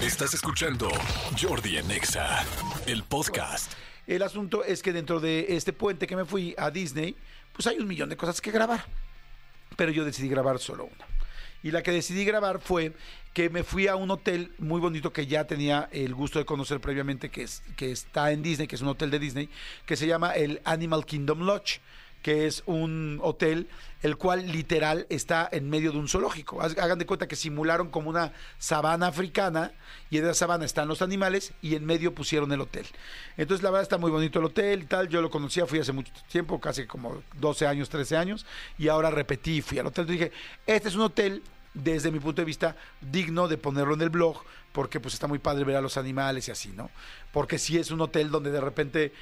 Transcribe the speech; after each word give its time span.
Estás 0.00 0.34
escuchando 0.34 0.90
Jordi 1.40 1.78
en 1.78 1.90
Exa, 1.90 2.44
el 2.86 3.02
podcast. 3.02 3.72
El 4.06 4.22
asunto 4.22 4.62
es 4.62 4.82
que 4.82 4.92
dentro 4.92 5.20
de 5.20 5.46
este 5.56 5.72
puente 5.72 6.06
que 6.06 6.14
me 6.14 6.26
fui 6.26 6.54
a 6.58 6.70
Disney, 6.70 7.16
pues 7.54 7.66
hay 7.66 7.78
un 7.78 7.88
millón 7.88 8.10
de 8.10 8.16
cosas 8.16 8.42
que 8.42 8.50
grabar. 8.50 8.84
Pero 9.74 9.90
yo 9.92 10.04
decidí 10.04 10.28
grabar 10.28 10.58
solo 10.58 10.84
una. 10.84 11.06
Y 11.62 11.70
la 11.70 11.82
que 11.82 11.92
decidí 11.92 12.26
grabar 12.26 12.60
fue 12.60 12.92
que 13.32 13.48
me 13.48 13.64
fui 13.64 13.88
a 13.88 13.96
un 13.96 14.10
hotel 14.10 14.52
muy 14.58 14.82
bonito 14.82 15.14
que 15.14 15.26
ya 15.26 15.46
tenía 15.46 15.88
el 15.90 16.14
gusto 16.14 16.38
de 16.38 16.44
conocer 16.44 16.78
previamente, 16.78 17.30
que, 17.30 17.44
es, 17.44 17.62
que 17.74 17.90
está 17.90 18.32
en 18.32 18.42
Disney, 18.42 18.68
que 18.68 18.76
es 18.76 18.82
un 18.82 18.88
hotel 18.88 19.10
de 19.10 19.18
Disney, 19.18 19.48
que 19.86 19.96
se 19.96 20.06
llama 20.06 20.32
el 20.32 20.60
Animal 20.66 21.06
Kingdom 21.06 21.40
Lodge 21.40 21.80
que 22.26 22.48
es 22.48 22.64
un 22.66 23.20
hotel 23.22 23.68
el 24.02 24.16
cual 24.16 24.50
literal 24.50 25.06
está 25.10 25.48
en 25.52 25.70
medio 25.70 25.92
de 25.92 25.98
un 25.98 26.08
zoológico. 26.08 26.60
Hagan 26.60 26.98
de 26.98 27.06
cuenta 27.06 27.28
que 27.28 27.36
simularon 27.36 27.88
como 27.88 28.10
una 28.10 28.32
sabana 28.58 29.06
africana 29.06 29.70
y 30.10 30.18
en 30.18 30.24
esa 30.24 30.34
sabana 30.34 30.64
están 30.64 30.88
los 30.88 31.02
animales 31.02 31.52
y 31.62 31.76
en 31.76 31.86
medio 31.86 32.16
pusieron 32.16 32.50
el 32.50 32.60
hotel. 32.62 32.84
Entonces 33.36 33.62
la 33.62 33.70
verdad 33.70 33.84
está 33.84 33.96
muy 33.96 34.10
bonito 34.10 34.40
el 34.40 34.46
hotel 34.46 34.82
y 34.82 34.86
tal. 34.86 35.08
Yo 35.08 35.22
lo 35.22 35.30
conocía, 35.30 35.66
fui 35.66 35.78
hace 35.78 35.92
mucho 35.92 36.12
tiempo, 36.28 36.60
casi 36.60 36.84
como 36.84 37.22
12 37.36 37.64
años, 37.64 37.88
13 37.90 38.16
años 38.16 38.44
y 38.76 38.88
ahora 38.88 39.08
repetí, 39.12 39.62
fui 39.62 39.78
al 39.78 39.86
hotel. 39.86 40.02
Entonces 40.02 40.20
dije, 40.20 40.32
este 40.66 40.88
es 40.88 40.96
un 40.96 41.02
hotel 41.02 41.44
desde 41.74 42.10
mi 42.10 42.18
punto 42.18 42.42
de 42.42 42.46
vista, 42.46 42.74
digno 43.00 43.46
de 43.46 43.56
ponerlo 43.56 43.94
en 43.94 44.00
el 44.00 44.10
blog, 44.10 44.42
porque 44.72 44.98
pues 44.98 45.14
está 45.14 45.28
muy 45.28 45.38
padre 45.38 45.62
ver 45.62 45.76
a 45.76 45.80
los 45.80 45.96
animales 45.96 46.48
y 46.48 46.50
así, 46.50 46.70
¿no? 46.70 46.90
Porque 47.32 47.56
si 47.56 47.78
es 47.78 47.92
un 47.92 48.00
hotel 48.00 48.32
donde 48.32 48.50
de 48.50 48.60
repente, 48.60 49.12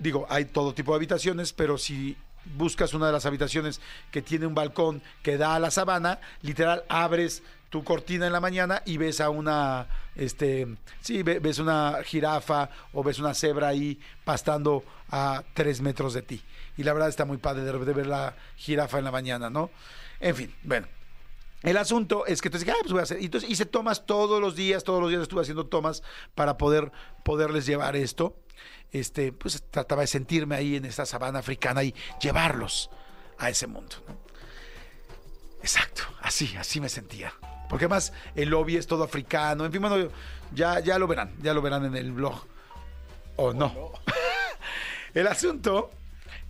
digo, 0.00 0.26
hay 0.28 0.46
todo 0.46 0.74
tipo 0.74 0.90
de 0.90 0.96
habitaciones, 0.96 1.52
pero 1.52 1.78
si 1.78 2.16
buscas 2.44 2.94
una 2.94 3.06
de 3.06 3.12
las 3.12 3.26
habitaciones 3.26 3.80
que 4.10 4.22
tiene 4.22 4.46
un 4.46 4.54
balcón 4.54 5.02
que 5.22 5.36
da 5.38 5.54
a 5.54 5.58
la 5.58 5.70
sabana, 5.70 6.20
literal 6.42 6.84
abres 6.88 7.42
tu 7.70 7.84
cortina 7.84 8.26
en 8.26 8.32
la 8.32 8.40
mañana 8.40 8.82
y 8.86 8.96
ves 8.96 9.20
a 9.20 9.28
una, 9.28 9.86
este, 10.16 10.66
sí, 11.00 11.22
ve- 11.22 11.38
ves 11.38 11.58
una 11.58 11.98
jirafa 12.04 12.70
o 12.92 13.02
ves 13.04 13.18
una 13.18 13.34
cebra 13.34 13.68
ahí 13.68 14.00
pastando 14.24 14.82
a 15.10 15.42
tres 15.54 15.80
metros 15.82 16.14
de 16.14 16.22
ti. 16.22 16.42
Y 16.78 16.84
la 16.84 16.92
verdad 16.94 17.08
está 17.10 17.24
muy 17.26 17.36
padre 17.36 17.64
de 17.64 17.92
ver 17.92 18.06
la 18.06 18.34
jirafa 18.56 18.98
en 18.98 19.04
la 19.04 19.10
mañana, 19.10 19.50
¿no? 19.50 19.70
En 20.20 20.34
fin, 20.34 20.54
bueno. 20.62 20.86
El 21.62 21.76
asunto 21.76 22.24
es 22.26 22.40
que 22.40 22.48
entonces 22.48 22.68
ah, 22.68 22.76
pues 22.80 22.92
voy 22.92 23.00
a 23.00 23.02
hacer. 23.02 23.20
Y 23.20 23.26
Entonces 23.26 23.50
hice 23.50 23.66
tomas 23.66 24.06
todos 24.06 24.40
los 24.40 24.54
días, 24.54 24.84
todos 24.84 25.00
los 25.00 25.10
días 25.10 25.22
estuve 25.22 25.42
haciendo 25.42 25.66
tomas 25.66 26.02
para 26.34 26.56
poder 26.56 26.92
poderles 27.24 27.66
llevar 27.66 27.96
esto. 27.96 28.36
Este, 28.92 29.32
pues 29.32 29.62
trataba 29.70 30.02
de 30.02 30.06
sentirme 30.06 30.54
ahí 30.54 30.76
en 30.76 30.84
esta 30.84 31.04
sabana 31.04 31.40
africana 31.40 31.82
y 31.82 31.94
llevarlos 32.20 32.90
a 33.38 33.50
ese 33.50 33.66
mundo. 33.66 33.96
¿no? 34.06 34.16
Exacto, 35.60 36.02
así, 36.22 36.56
así 36.56 36.80
me 36.80 36.88
sentía. 36.88 37.32
Porque 37.68 37.84
además 37.84 38.12
el 38.34 38.48
lobby 38.48 38.76
es 38.76 38.86
todo 38.86 39.04
africano. 39.04 39.64
En 39.64 39.72
fin, 39.72 39.80
bueno, 39.80 40.10
ya, 40.54 40.80
ya 40.80 40.98
lo 40.98 41.06
verán, 41.06 41.34
ya 41.42 41.52
lo 41.52 41.60
verán 41.60 41.84
en 41.84 41.96
el 41.96 42.12
blog. 42.12 42.46
O 43.36 43.52
no. 43.52 43.92
el 45.14 45.26
asunto 45.26 45.90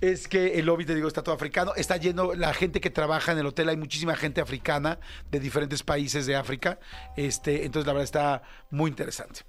es 0.00 0.28
que 0.28 0.58
el 0.58 0.66
lobby, 0.66 0.84
te 0.84 0.94
digo, 0.94 1.08
está 1.08 1.22
todo 1.22 1.34
africano. 1.34 1.72
Está 1.76 1.96
lleno, 1.96 2.34
la 2.34 2.54
gente 2.54 2.80
que 2.80 2.90
trabaja 2.90 3.32
en 3.32 3.38
el 3.38 3.46
hotel, 3.46 3.68
hay 3.68 3.76
muchísima 3.76 4.14
gente 4.14 4.40
africana 4.40 4.98
de 5.30 5.40
diferentes 5.40 5.82
países 5.82 6.26
de 6.26 6.36
África. 6.36 6.78
Este, 7.16 7.64
entonces, 7.64 7.86
la 7.86 7.92
verdad 7.92 8.04
está 8.04 8.42
muy 8.70 8.90
interesante. 8.90 9.40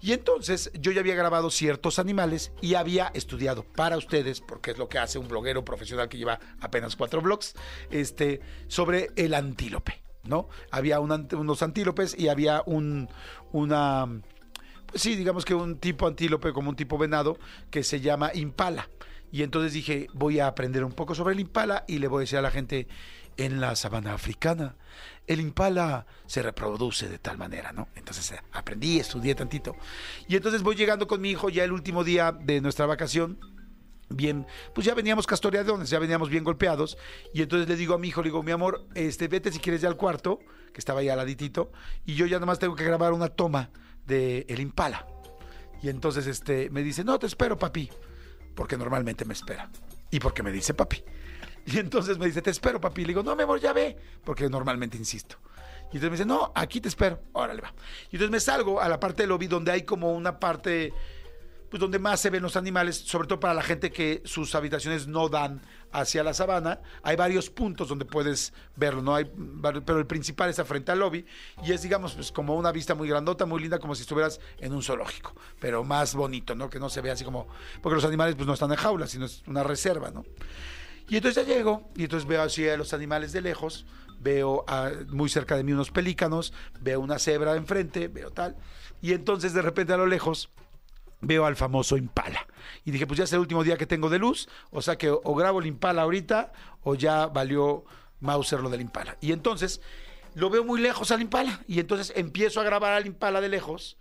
Y 0.00 0.12
entonces 0.12 0.70
yo 0.78 0.92
ya 0.92 1.00
había 1.00 1.14
grabado 1.14 1.50
ciertos 1.50 1.98
animales 1.98 2.52
y 2.60 2.74
había 2.74 3.10
estudiado 3.14 3.64
para 3.64 3.96
ustedes, 3.96 4.40
porque 4.40 4.72
es 4.72 4.78
lo 4.78 4.88
que 4.88 4.98
hace 4.98 5.18
un 5.18 5.26
bloguero 5.26 5.64
profesional 5.64 6.08
que 6.08 6.18
lleva 6.18 6.38
apenas 6.60 6.96
cuatro 6.96 7.22
blogs, 7.22 7.54
este, 7.90 8.40
sobre 8.68 9.10
el 9.16 9.32
antílope, 9.32 10.02
¿no? 10.24 10.48
Había 10.70 11.00
unos 11.00 11.62
antílopes 11.62 12.16
y 12.18 12.28
había 12.28 12.62
un, 12.66 13.08
una, 13.52 14.20
pues 14.86 15.02
sí, 15.02 15.16
digamos 15.16 15.44
que 15.44 15.54
un 15.54 15.78
tipo 15.78 16.06
antílope 16.06 16.52
como 16.52 16.70
un 16.70 16.76
tipo 16.76 16.98
venado 16.98 17.38
que 17.70 17.82
se 17.82 18.00
llama 18.00 18.30
impala. 18.34 18.88
Y 19.32 19.42
entonces 19.42 19.72
dije, 19.72 20.08
voy 20.12 20.40
a 20.40 20.46
aprender 20.46 20.84
un 20.84 20.92
poco 20.92 21.14
sobre 21.14 21.34
el 21.34 21.40
impala 21.40 21.84
y 21.86 21.98
le 21.98 22.08
voy 22.08 22.20
a 22.20 22.20
decir 22.20 22.38
a 22.38 22.42
la 22.42 22.50
gente, 22.50 22.88
en 23.36 23.60
la 23.60 23.76
sabana 23.76 24.14
africana, 24.14 24.76
el 25.26 25.40
impala 25.40 26.06
se 26.26 26.42
reproduce 26.42 27.08
de 27.08 27.18
tal 27.18 27.36
manera, 27.36 27.72
¿no? 27.72 27.88
Entonces 27.94 28.32
eh, 28.32 28.40
aprendí, 28.52 28.98
estudié 28.98 29.34
tantito. 29.34 29.76
Y 30.28 30.36
entonces 30.36 30.62
voy 30.62 30.76
llegando 30.76 31.06
con 31.06 31.20
mi 31.20 31.30
hijo 31.30 31.48
ya 31.48 31.64
el 31.64 31.72
último 31.72 32.04
día 32.04 32.32
de 32.32 32.60
nuestra 32.60 32.86
vacación. 32.86 33.38
Bien, 34.08 34.46
pues 34.72 34.86
ya 34.86 34.94
veníamos 34.94 35.26
castoreadones, 35.26 35.90
ya 35.90 35.98
veníamos 35.98 36.30
bien 36.30 36.44
golpeados. 36.44 36.96
Y 37.34 37.42
entonces 37.42 37.68
le 37.68 37.76
digo 37.76 37.94
a 37.94 37.98
mi 37.98 38.08
hijo, 38.08 38.22
le 38.22 38.28
digo, 38.28 38.42
mi 38.42 38.52
amor, 38.52 38.86
este, 38.94 39.28
vete 39.28 39.50
si 39.50 39.58
quieres 39.58 39.82
ya 39.82 39.88
al 39.88 39.96
cuarto, 39.96 40.38
que 40.72 40.78
estaba 40.78 41.00
ahí 41.00 41.08
al 41.08 41.28
y 41.28 42.14
yo 42.14 42.26
ya 42.26 42.38
nomás 42.38 42.58
tengo 42.58 42.76
que 42.76 42.84
grabar 42.84 43.12
una 43.12 43.28
toma 43.28 43.70
de 44.06 44.46
el 44.48 44.60
impala. 44.60 45.06
Y 45.82 45.88
entonces 45.88 46.26
este, 46.26 46.70
me 46.70 46.82
dice, 46.82 47.04
no, 47.04 47.18
te 47.18 47.26
espero, 47.26 47.58
papi. 47.58 47.90
Porque 48.56 48.76
normalmente 48.76 49.24
me 49.24 49.34
espera. 49.34 49.70
Y 50.10 50.18
porque 50.18 50.42
me 50.42 50.50
dice 50.50 50.74
papi. 50.74 51.04
Y 51.66 51.78
entonces 51.78 52.18
me 52.18 52.26
dice, 52.26 52.42
te 52.42 52.50
espero, 52.50 52.80
papi. 52.80 53.02
Le 53.02 53.08
digo, 53.08 53.22
no, 53.22 53.36
mi 53.36 53.42
amor, 53.42 53.60
ya 53.60 53.72
ve. 53.72 53.96
Porque 54.24 54.48
normalmente 54.48 54.96
insisto. 54.96 55.36
Y 55.92 55.98
entonces 55.98 56.10
me 56.10 56.16
dice, 56.16 56.24
no, 56.26 56.52
aquí 56.54 56.80
te 56.80 56.88
espero. 56.88 57.20
Órale, 57.32 57.60
va. 57.60 57.72
Y 58.10 58.16
entonces 58.16 58.30
me 58.30 58.40
salgo 58.40 58.80
a 58.80 58.88
la 58.88 58.98
parte 58.98 59.22
del 59.22 59.30
lobby 59.30 59.46
donde 59.46 59.70
hay 59.70 59.82
como 59.82 60.12
una 60.12 60.40
parte, 60.40 60.92
pues 61.70 61.80
donde 61.80 61.98
más 61.98 62.18
se 62.18 62.30
ven 62.30 62.42
los 62.42 62.56
animales, 62.56 62.96
sobre 62.96 63.28
todo 63.28 63.38
para 63.38 63.54
la 63.54 63.62
gente 63.62 63.92
que 63.92 64.22
sus 64.24 64.54
habitaciones 64.54 65.06
no 65.06 65.28
dan 65.28 65.60
hacia 65.92 66.22
la 66.22 66.34
sabana. 66.34 66.80
Hay 67.02 67.16
varios 67.16 67.50
puntos 67.50 67.88
donde 67.88 68.04
puedes 68.04 68.52
verlo, 68.76 69.02
¿no? 69.02 69.14
Hay, 69.14 69.24
pero 69.84 69.98
el 69.98 70.06
principal 70.06 70.50
está 70.50 70.64
frente 70.64 70.92
al 70.92 70.98
lobby 70.98 71.24
y 71.64 71.72
es, 71.72 71.82
digamos, 71.82 72.14
pues 72.14 72.32
como 72.32 72.54
una 72.56 72.72
vista 72.72 72.94
muy 72.94 73.08
grandota, 73.08 73.46
muy 73.46 73.60
linda, 73.60 73.78
como 73.78 73.94
si 73.94 74.02
estuvieras 74.02 74.40
en 74.58 74.72
un 74.72 74.82
zoológico, 74.82 75.34
pero 75.60 75.84
más 75.84 76.14
bonito, 76.14 76.54
¿no? 76.54 76.68
Que 76.70 76.78
no 76.78 76.88
se 76.88 77.00
vea 77.00 77.14
así 77.14 77.24
como, 77.24 77.46
porque 77.82 77.96
los 77.96 78.04
animales 78.04 78.34
pues 78.34 78.46
no 78.46 78.54
están 78.54 78.70
en 78.70 78.76
jaulas, 78.76 79.10
sino 79.10 79.26
es 79.26 79.42
una 79.46 79.62
reserva, 79.62 80.10
¿no? 80.10 80.24
Y 81.08 81.16
entonces 81.16 81.46
ya 81.46 81.54
llego 81.54 81.88
y 81.94 82.04
entonces 82.04 82.28
veo 82.28 82.42
así 82.42 82.68
a 82.68 82.76
los 82.76 82.92
animales 82.92 83.32
de 83.32 83.40
lejos, 83.40 83.86
veo 84.18 84.64
a- 84.66 84.90
muy 85.08 85.28
cerca 85.28 85.56
de 85.56 85.62
mí 85.62 85.72
unos 85.72 85.90
pelícanos, 85.90 86.52
veo 86.80 87.00
una 87.00 87.18
cebra 87.18 87.54
enfrente, 87.54 88.08
veo 88.08 88.30
tal. 88.30 88.56
Y 89.00 89.12
entonces 89.12 89.52
de 89.52 89.62
repente 89.62 89.92
a 89.92 89.96
lo 89.98 90.06
lejos 90.06 90.50
veo 91.26 91.46
al 91.46 91.56
famoso 91.56 91.96
impala. 91.96 92.46
Y 92.84 92.90
dije, 92.90 93.06
pues 93.06 93.18
ya 93.18 93.24
es 93.24 93.32
el 93.32 93.40
último 93.40 93.64
día 93.64 93.76
que 93.76 93.86
tengo 93.86 94.08
de 94.10 94.18
luz, 94.18 94.48
o 94.70 94.82
sea 94.82 94.96
que 94.96 95.10
o 95.10 95.34
grabo 95.34 95.60
el 95.60 95.66
impala 95.66 96.02
ahorita 96.02 96.52
o 96.82 96.94
ya 96.94 97.26
valió 97.26 97.84
Mauser 98.20 98.60
lo 98.60 98.70
del 98.70 98.80
impala. 98.80 99.16
Y 99.20 99.32
entonces 99.32 99.80
lo 100.34 100.50
veo 100.50 100.64
muy 100.64 100.80
lejos 100.80 101.10
al 101.10 101.20
impala 101.22 101.60
y 101.66 101.80
entonces 101.80 102.12
empiezo 102.16 102.60
a 102.60 102.64
grabar 102.64 102.92
al 102.92 103.06
impala 103.06 103.40
de 103.40 103.48
lejos. 103.48 103.96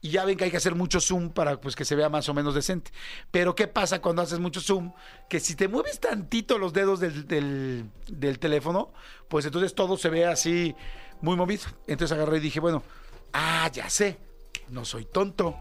Y 0.00 0.10
ya 0.10 0.24
ven 0.24 0.36
que 0.36 0.44
hay 0.44 0.52
que 0.52 0.56
hacer 0.58 0.76
mucho 0.76 1.00
zoom 1.00 1.30
para 1.30 1.60
pues, 1.60 1.74
que 1.74 1.84
se 1.84 1.96
vea 1.96 2.08
más 2.08 2.28
o 2.28 2.34
menos 2.34 2.54
decente. 2.54 2.92
Pero 3.32 3.56
¿qué 3.56 3.66
pasa 3.66 4.00
cuando 4.00 4.22
haces 4.22 4.38
mucho 4.38 4.60
zoom? 4.60 4.92
Que 5.28 5.40
si 5.40 5.56
te 5.56 5.66
mueves 5.66 5.98
tantito 5.98 6.56
los 6.56 6.72
dedos 6.72 7.00
del, 7.00 7.26
del- 7.26 7.90
del 8.06 8.38
teléfono, 8.38 8.92
pues 9.26 9.44
entonces 9.46 9.74
todo 9.74 9.96
se 9.96 10.08
ve 10.08 10.24
así 10.24 10.76
muy 11.20 11.34
movido. 11.34 11.64
Entonces 11.88 12.16
agarré 12.16 12.36
y 12.36 12.40
dije, 12.42 12.60
bueno, 12.60 12.84
ah, 13.32 13.68
ya 13.72 13.90
sé, 13.90 14.18
no 14.68 14.84
soy 14.84 15.04
tonto 15.04 15.56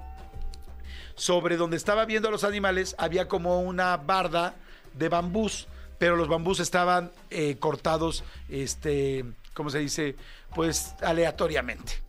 sobre 1.18 1.58
donde 1.58 1.76
estaba 1.76 2.06
viendo 2.06 2.30
a 2.30 2.32
los 2.32 2.46
animales 2.46 2.96
había 2.98 3.28
como 3.28 3.60
una 3.62 3.98
barda 3.98 4.56
de 4.94 5.10
bambús, 5.10 5.68
pero 5.98 6.16
los 6.16 6.30
bambús 6.30 6.60
estaban 6.60 7.12
eh, 7.32 7.58
cortados, 7.58 8.24
este, 8.48 9.26
¿cómo 9.54 9.70
se 9.70 9.80
dice? 9.80 10.16
Pues 10.56 10.94
aleatoriamente. 11.02 12.02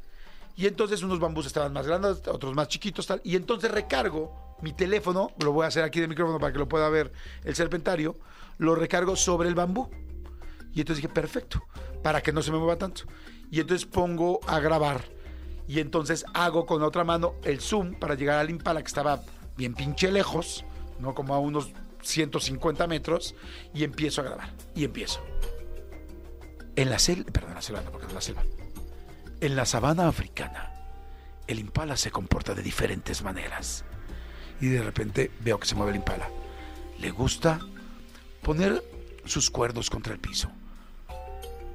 Y 0.57 0.67
entonces 0.67 1.03
unos 1.03 1.21
bambús 1.21 1.47
estaban 1.47 1.73
más 1.73 1.87
grandes, 1.87 2.27
otros 2.29 2.55
más 2.55 2.69
chiquitos. 2.69 3.09
Y 3.25 3.37
entonces 3.37 3.71
recargo 3.71 4.57
mi 4.61 4.73
teléfono, 4.73 5.31
lo 5.39 5.53
voy 5.53 5.65
a 5.65 5.69
hacer 5.69 5.85
aquí 5.85 6.01
de 6.01 6.09
micrófono 6.09 6.39
para 6.39 6.53
que 6.53 6.59
lo 6.59 6.69
pueda 6.69 6.89
ver 6.89 7.13
el 7.45 7.55
serpentario, 7.55 8.17
lo 8.59 8.75
recargo 8.75 9.17
sobre 9.17 9.49
el 9.49 9.55
bambú. 9.55 9.89
Y 10.75 10.81
entonces 10.81 11.03
dije, 11.03 11.15
perfecto, 11.15 11.63
para 12.03 12.21
que 12.21 12.33
no 12.33 12.43
se 12.43 12.51
me 12.51 12.59
mueva 12.59 12.77
tanto. 12.77 13.03
Y 13.51 13.61
entonces 13.61 13.87
pongo 13.87 14.41
a 14.47 14.61
grabar. 14.61 15.18
Y 15.69 15.81
entonces 15.81 16.25
hago 16.33 16.65
con 16.65 16.83
otra 16.83 17.05
mano 17.05 17.35
el 17.45 17.61
zoom 17.61 17.95
para 17.95 18.15
llegar 18.15 18.39
al 18.39 18.49
impala 18.49 18.81
que 18.81 18.89
estaba 18.89 19.23
bien 19.57 19.75
pinche 19.75 20.11
lejos, 20.11 20.65
¿no? 20.99 21.15
Como 21.15 21.35
a 21.35 21.39
unos 21.39 21.71
150 22.03 22.87
metros. 22.87 23.35
Y 23.75 23.85
empiezo 23.85 24.23
a 24.23 24.25
grabar. 24.25 24.55
Y 24.75 24.85
empiezo. 24.85 25.21
En 26.75 26.91
la 26.91 26.99
selva, 26.99 27.31
perdón, 27.31 27.55
la 27.55 27.63
selva, 27.63 27.83
no, 27.83 27.91
porque 27.91 28.07
no 28.07 28.15
la 28.15 28.21
selva. 28.23 28.43
En 29.41 29.57
la 29.57 29.67
sabana 29.67 30.09
africana, 30.09 30.73
el 31.47 31.59
impala 31.59 31.97
se 31.97 32.11
comporta 32.11 32.55
de 32.55 32.63
diferentes 32.63 33.23
maneras. 33.23 33.85
Y 34.61 34.69
de 34.69 34.83
repente 34.83 35.31
veo 35.41 35.61
que 35.61 35.67
se 35.67 35.75
mueve 35.75 35.91
el 35.91 35.99
impala. 35.99 36.29
Le 36.99 37.11
gusta 37.11 37.61
poner 38.43 38.83
sus 39.25 39.51
cuernos 39.51 39.91
contra 39.91 40.15
el 40.15 40.19
piso, 40.19 40.51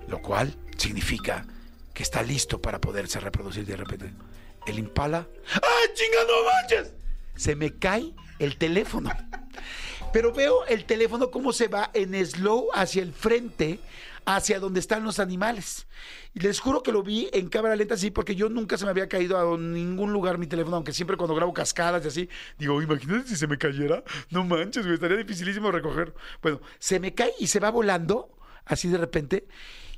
lo 0.08 0.22
cual 0.22 0.56
significa 0.78 1.46
que 1.94 2.04
está 2.04 2.24
listo 2.24 2.62
para 2.62 2.82
poderse 2.82 3.20
reproducir 3.20 3.66
de 3.66 3.78
repente. 3.78 4.14
El 4.66 4.80
impala, 4.80 5.28
¡ay, 5.54 5.94
chinga, 5.94 6.24
no 6.28 6.44
manches! 6.52 6.94
Se 7.36 7.56
me 7.56 7.78
cae 7.78 8.14
el 8.40 8.58
teléfono. 8.58 9.12
Pero 10.12 10.32
veo 10.32 10.66
el 10.66 10.86
teléfono 10.86 11.32
cómo 11.32 11.54
se 11.54 11.68
va 11.68 11.90
en 11.94 12.14
slow 12.26 12.70
hacia 12.74 13.02
el 13.02 13.14
frente, 13.14 13.80
hacia 14.26 14.60
donde 14.60 14.80
están 14.80 15.04
los 15.04 15.20
animales. 15.20 15.88
Y 16.36 16.40
les 16.40 16.60
juro 16.60 16.84
que 16.84 16.92
lo 16.92 17.04
vi 17.04 17.30
en 17.34 17.50
cámara 17.50 17.76
lenta 17.76 17.96
así, 17.96 18.12
porque 18.12 18.36
yo 18.36 18.48
nunca 18.48 18.78
se 18.78 18.86
me 18.86 18.92
había 18.92 19.10
caído 19.10 19.38
a 19.38 19.58
ningún 19.58 20.14
lugar 20.14 20.38
mi 20.38 20.48
teléfono, 20.48 20.76
aunque 20.76 20.94
siempre 20.94 21.18
cuando 21.18 21.36
grabo 21.36 21.54
cascadas 21.54 22.06
y 22.06 22.08
así, 22.08 22.30
digo, 22.58 22.82
imagínate 22.82 23.28
si 23.28 23.36
se 23.36 23.48
me 23.48 23.58
cayera. 23.58 24.04
No 24.30 24.44
manches, 24.44 24.84
güey, 24.84 24.96
estaría 24.96 25.18
dificilísimo 25.18 25.72
recoger. 25.72 26.14
Bueno, 26.42 26.62
se 26.80 27.00
me 27.00 27.14
cae 27.14 27.34
y 27.40 27.48
se 27.48 27.60
va 27.60 27.72
volando, 27.72 28.38
así 28.66 28.90
de 28.90 29.00
repente. 29.00 29.48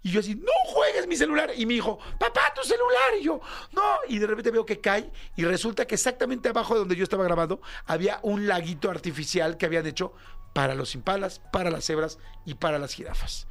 Y 0.06 0.12
yo 0.12 0.20
así, 0.20 0.36
no 0.36 0.52
juegues 0.68 1.08
mi 1.08 1.16
celular. 1.16 1.50
Y 1.58 1.66
mi 1.66 1.78
hijo, 1.78 1.98
papá, 2.20 2.54
tu 2.56 2.62
celular. 2.62 3.16
Y 3.20 3.24
yo, 3.24 3.42
no. 3.72 3.82
Y 4.08 4.20
de 4.20 4.28
repente 4.28 4.52
veo 4.52 4.64
que 4.64 4.80
cae 4.80 5.12
y 5.36 5.44
resulta 5.46 5.88
que 5.88 5.96
exactamente 5.96 6.48
abajo 6.48 6.76
de 6.76 6.82
donde 6.82 6.96
yo 6.96 7.04
estaba 7.04 7.24
grabando 7.24 7.60
había 7.88 8.20
un 8.22 8.46
laguito 8.46 8.92
artificial 8.92 9.58
que 9.58 9.66
habían 9.66 9.88
hecho 9.88 10.14
para 10.54 10.76
los 10.76 10.94
impalas, 10.94 11.42
para 11.52 11.72
las 11.72 11.86
cebras 11.86 12.20
y 12.46 12.54
para 12.54 12.78
las 12.78 12.94
jirafas. 12.94 13.48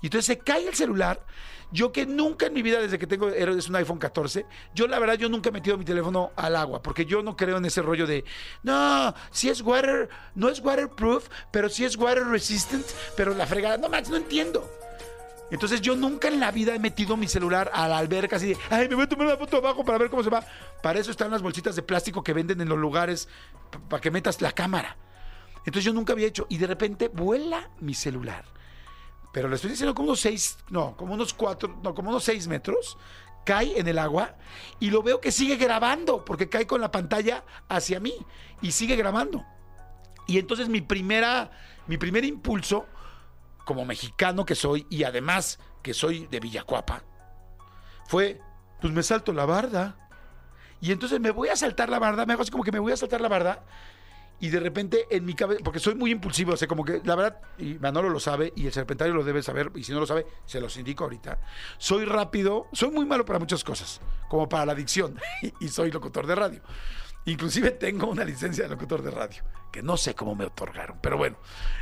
Y 0.00 0.06
entonces 0.06 0.24
se 0.24 0.38
cae 0.38 0.66
el 0.66 0.74
celular. 0.74 1.26
Yo 1.72 1.92
que 1.92 2.06
nunca 2.06 2.46
en 2.46 2.54
mi 2.54 2.62
vida, 2.62 2.80
desde 2.80 2.98
que 2.98 3.06
tengo 3.06 3.28
es 3.28 3.68
un 3.68 3.76
iPhone 3.76 3.98
14, 3.98 4.46
yo 4.74 4.88
la 4.88 4.98
verdad, 4.98 5.16
yo 5.16 5.28
nunca 5.28 5.50
he 5.50 5.52
metido 5.52 5.76
mi 5.76 5.84
teléfono 5.84 6.32
al 6.36 6.56
agua, 6.56 6.80
porque 6.80 7.04
yo 7.04 7.22
no 7.22 7.36
creo 7.36 7.58
en 7.58 7.66
ese 7.66 7.82
rollo 7.82 8.06
de, 8.06 8.24
no, 8.62 9.14
si 9.30 9.50
es 9.50 9.60
water, 9.60 10.08
no 10.34 10.48
es 10.48 10.60
waterproof, 10.60 11.28
pero 11.50 11.68
si 11.68 11.84
es 11.84 11.98
water 11.98 12.24
resistant, 12.24 12.86
pero 13.14 13.34
la 13.34 13.46
fregada, 13.46 13.76
no 13.76 13.90
manches, 13.90 14.08
no 14.08 14.16
entiendo. 14.16 14.66
Entonces 15.50 15.80
yo 15.80 15.96
nunca 15.96 16.28
en 16.28 16.40
la 16.40 16.50
vida 16.50 16.74
he 16.74 16.78
metido 16.78 17.16
mi 17.16 17.26
celular 17.26 17.70
a 17.72 17.88
la 17.88 17.98
alberca 17.98 18.36
así 18.36 18.48
de, 18.48 18.58
ay, 18.70 18.88
me 18.88 18.94
voy 18.94 19.04
a 19.04 19.08
tomar 19.08 19.26
una 19.26 19.36
foto 19.36 19.56
abajo 19.56 19.84
para 19.84 19.98
ver 19.98 20.10
cómo 20.10 20.22
se 20.22 20.30
va. 20.30 20.44
Para 20.82 20.98
eso 20.98 21.10
están 21.10 21.30
las 21.30 21.40
bolsitas 21.40 21.74
de 21.74 21.82
plástico 21.82 22.22
que 22.22 22.34
venden 22.34 22.60
en 22.60 22.68
los 22.68 22.78
lugares 22.78 23.28
para 23.88 24.00
que 24.00 24.10
metas 24.10 24.42
la 24.42 24.52
cámara. 24.52 24.96
Entonces 25.64 25.84
yo 25.84 25.92
nunca 25.92 26.12
había 26.12 26.26
hecho. 26.26 26.46
Y 26.50 26.58
de 26.58 26.66
repente 26.66 27.08
vuela 27.08 27.70
mi 27.80 27.94
celular. 27.94 28.44
Pero 29.32 29.48
le 29.48 29.56
estoy 29.56 29.70
diciendo 29.70 29.94
como 29.94 30.08
unos 30.08 30.20
seis, 30.20 30.58
no, 30.70 30.96
como 30.96 31.14
unos 31.14 31.32
cuatro, 31.32 31.78
no, 31.82 31.94
como 31.94 32.10
unos 32.10 32.24
seis 32.24 32.46
metros. 32.46 32.98
Cae 33.44 33.78
en 33.78 33.88
el 33.88 33.98
agua 33.98 34.36
y 34.78 34.90
lo 34.90 35.02
veo 35.02 35.20
que 35.20 35.32
sigue 35.32 35.56
grabando 35.56 36.22
porque 36.22 36.50
cae 36.50 36.66
con 36.66 36.82
la 36.82 36.90
pantalla 36.90 37.44
hacia 37.68 37.98
mí 37.98 38.12
y 38.60 38.72
sigue 38.72 38.94
grabando. 38.96 39.44
Y 40.26 40.38
entonces 40.38 40.68
mi 40.68 40.82
primera, 40.82 41.50
mi 41.86 41.96
primer 41.96 42.26
impulso 42.26 42.86
como 43.68 43.84
mexicano 43.84 44.46
que 44.46 44.54
soy 44.54 44.86
y 44.88 45.04
además 45.04 45.58
que 45.82 45.92
soy 45.92 46.26
de 46.28 46.40
Villacuapa, 46.40 47.02
fue, 48.06 48.40
pues 48.80 48.94
me 48.94 49.02
salto 49.02 49.34
la 49.34 49.44
barda. 49.44 50.08
Y 50.80 50.90
entonces 50.90 51.20
me 51.20 51.32
voy 51.32 51.50
a 51.50 51.56
saltar 51.56 51.90
la 51.90 51.98
barda, 51.98 52.24
me 52.24 52.32
hago 52.32 52.40
así 52.40 52.50
como 52.50 52.64
que 52.64 52.72
me 52.72 52.78
voy 52.78 52.92
a 52.92 52.96
saltar 52.96 53.20
la 53.20 53.28
barda. 53.28 53.66
Y 54.40 54.48
de 54.48 54.58
repente 54.58 55.06
en 55.10 55.26
mi 55.26 55.34
cabeza, 55.34 55.60
porque 55.62 55.80
soy 55.80 55.96
muy 55.96 56.12
impulsivo, 56.12 56.54
o 56.54 56.56
sea, 56.56 56.66
como 56.66 56.82
que 56.82 57.02
la 57.04 57.14
verdad, 57.14 57.42
y 57.58 57.74
Manolo 57.74 58.08
lo 58.08 58.20
sabe, 58.20 58.54
y 58.56 58.64
el 58.64 58.72
serpentario 58.72 59.12
lo 59.12 59.22
debe 59.22 59.42
saber, 59.42 59.70
y 59.74 59.84
si 59.84 59.92
no 59.92 60.00
lo 60.00 60.06
sabe, 60.06 60.24
se 60.46 60.62
los 60.62 60.74
indico 60.78 61.04
ahorita. 61.04 61.38
Soy 61.76 62.06
rápido, 62.06 62.68
soy 62.72 62.90
muy 62.90 63.04
malo 63.04 63.26
para 63.26 63.38
muchas 63.38 63.64
cosas, 63.64 64.00
como 64.30 64.48
para 64.48 64.64
la 64.64 64.72
adicción, 64.72 65.20
y 65.60 65.68
soy 65.68 65.90
locutor 65.90 66.26
de 66.26 66.34
radio. 66.34 66.62
Inclusive 67.24 67.72
tengo 67.72 68.06
una 68.06 68.24
licencia 68.24 68.64
de 68.64 68.70
locutor 68.70 69.02
de 69.02 69.10
radio, 69.10 69.42
que 69.70 69.82
no 69.82 69.96
sé 69.96 70.14
cómo 70.14 70.34
me 70.34 70.46
otorgaron. 70.46 70.98
Pero 71.02 71.18
bueno, 71.18 71.36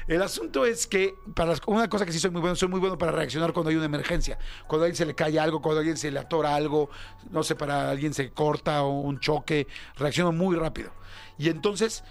el 0.08 0.20
asunto 0.22 0.66
es 0.66 0.86
que 0.86 1.14
para 1.34 1.54
una 1.66 1.88
cosa 1.88 2.04
que 2.04 2.12
sí 2.12 2.18
soy 2.18 2.30
muy 2.30 2.40
bueno, 2.40 2.56
soy 2.56 2.68
muy 2.68 2.80
bueno 2.80 2.98
para 2.98 3.12
reaccionar 3.12 3.52
cuando 3.52 3.70
hay 3.70 3.76
una 3.76 3.84
emergencia. 3.84 4.38
Cuando 4.66 4.84
a 4.84 4.86
alguien 4.86 4.96
se 4.96 5.06
le 5.06 5.14
cae 5.14 5.38
algo, 5.38 5.62
cuando 5.62 5.78
a 5.78 5.80
alguien 5.80 5.96
se 5.96 6.10
le 6.10 6.18
atora 6.18 6.56
algo, 6.56 6.90
no 7.30 7.42
sé, 7.44 7.54
para 7.54 7.90
alguien 7.90 8.12
se 8.12 8.32
corta 8.32 8.82
o 8.82 9.00
un 9.00 9.20
choque, 9.20 9.68
reacciono 9.96 10.32
muy 10.32 10.56
rápido. 10.56 10.92
Y 11.38 11.48
entonces, 11.48 12.02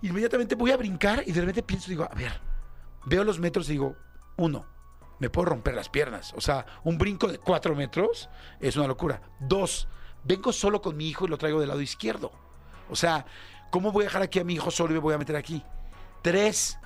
inmediatamente 0.00 0.54
voy 0.54 0.70
a 0.70 0.76
brincar 0.78 1.22
y 1.26 1.32
de 1.32 1.40
repente 1.40 1.62
pienso, 1.62 1.90
digo, 1.90 2.04
a 2.04 2.14
ver, 2.14 2.40
veo 3.04 3.24
los 3.24 3.38
metros 3.38 3.68
y 3.68 3.72
digo, 3.72 3.96
uno, 4.36 4.64
me 5.18 5.28
puedo 5.28 5.50
romper 5.50 5.74
las 5.74 5.88
piernas. 5.88 6.32
O 6.34 6.40
sea, 6.40 6.64
un 6.82 6.98
brinco 6.98 7.28
de 7.28 7.38
cuatro 7.38 7.76
metros 7.76 8.30
es 8.58 8.76
una 8.76 8.86
locura. 8.86 9.20
Dos, 9.38 9.86
vengo 10.24 10.52
solo 10.52 10.80
con 10.80 10.96
mi 10.96 11.08
hijo 11.08 11.26
y 11.26 11.28
lo 11.28 11.36
traigo 11.36 11.60
del 11.60 11.68
lado 11.68 11.82
izquierdo. 11.82 12.32
O 12.90 12.96
sea, 12.96 13.24
¿cómo 13.70 13.92
voy 13.92 14.04
a 14.04 14.08
dejar 14.08 14.22
aquí 14.22 14.38
a 14.38 14.44
mi 14.44 14.54
hijo 14.54 14.70
solo 14.70 14.90
y 14.90 14.94
me 14.94 15.00
voy 15.00 15.14
a 15.14 15.18
meter 15.18 15.36
aquí? 15.36 15.62
Tres, 16.22 16.78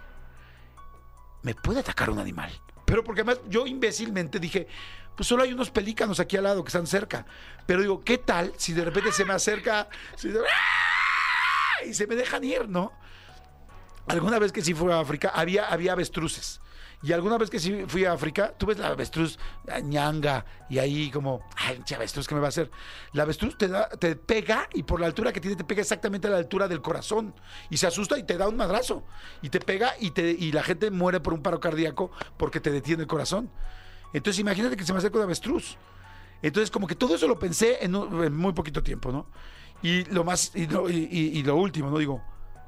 me 1.42 1.54
puede 1.54 1.80
atacar 1.80 2.10
un 2.10 2.18
animal. 2.18 2.50
Pero 2.84 3.02
porque 3.02 3.22
además 3.22 3.40
yo 3.48 3.66
imbécilmente 3.66 4.38
dije, 4.38 4.68
pues 5.16 5.28
solo 5.28 5.42
hay 5.42 5.52
unos 5.52 5.70
pelícanos 5.70 6.20
aquí 6.20 6.36
al 6.36 6.44
lado 6.44 6.62
que 6.62 6.68
están 6.68 6.86
cerca. 6.86 7.24
Pero 7.66 7.80
digo, 7.80 8.04
¿qué 8.04 8.18
tal 8.18 8.52
si 8.56 8.72
de 8.72 8.84
repente 8.84 9.12
se 9.12 9.24
me 9.24 9.32
acerca 9.32 9.88
y 11.86 11.94
se 11.94 12.06
me 12.06 12.14
dejan 12.14 12.44
ir, 12.44 12.68
¿no? 12.68 12.92
Alguna 14.06 14.38
vez 14.38 14.52
que 14.52 14.62
sí 14.62 14.74
fui 14.74 14.92
a 14.92 15.00
África, 15.00 15.32
había, 15.34 15.66
había 15.66 15.92
avestruces. 15.92 16.60
Y 17.04 17.12
alguna 17.12 17.36
vez 17.36 17.50
que 17.50 17.58
sí 17.58 17.84
fui 17.86 18.06
a 18.06 18.14
África, 18.14 18.54
tú 18.56 18.64
ves 18.64 18.78
la 18.78 18.86
avestruz 18.86 19.38
ñanga 19.82 20.46
y 20.70 20.78
ahí 20.78 21.10
como, 21.10 21.42
ay, 21.54 21.82
che 21.84 21.94
avestruz, 21.94 22.26
¿qué 22.26 22.34
me 22.34 22.40
va 22.40 22.46
a 22.46 22.48
hacer? 22.48 22.70
La 23.12 23.24
avestruz 23.24 23.58
te, 23.58 23.68
te 23.98 24.16
pega 24.16 24.70
y 24.72 24.84
por 24.84 25.00
la 25.00 25.06
altura 25.06 25.30
que 25.30 25.38
tiene 25.38 25.54
te 25.54 25.64
pega 25.64 25.82
exactamente 25.82 26.28
a 26.28 26.30
la 26.30 26.38
altura 26.38 26.66
del 26.66 26.80
corazón 26.80 27.34
y 27.68 27.76
se 27.76 27.86
asusta 27.86 28.18
y 28.18 28.22
te 28.22 28.38
da 28.38 28.48
un 28.48 28.56
madrazo 28.56 29.04
y 29.42 29.50
te 29.50 29.60
pega 29.60 29.92
y, 30.00 30.12
te, 30.12 30.30
y 30.30 30.50
la 30.52 30.62
gente 30.62 30.90
muere 30.90 31.20
por 31.20 31.34
un 31.34 31.42
paro 31.42 31.60
cardíaco 31.60 32.10
porque 32.38 32.58
te 32.58 32.70
detiene 32.70 33.02
el 33.02 33.06
corazón. 33.06 33.50
Entonces 34.14 34.40
imagínate 34.40 34.74
que 34.74 34.86
se 34.86 34.94
me 34.94 34.98
acerca 34.98 35.18
una 35.18 35.26
avestruz. 35.26 35.76
Entonces 36.40 36.70
como 36.70 36.86
que 36.86 36.94
todo 36.94 37.16
eso 37.16 37.28
lo 37.28 37.38
pensé 37.38 37.84
en, 37.84 37.92
muy 38.34 38.54
poquito 38.54 38.82
tiempo, 38.82 39.12
¿no? 39.12 39.26
Y 39.82 40.04
lo 40.06 40.24
más, 40.24 40.52
y 40.54 40.66
lo, 40.68 40.88
y 40.88 41.42
lo 41.42 41.56
último, 41.56 41.90
¿no? 41.90 41.98
Digo, 41.98 42.22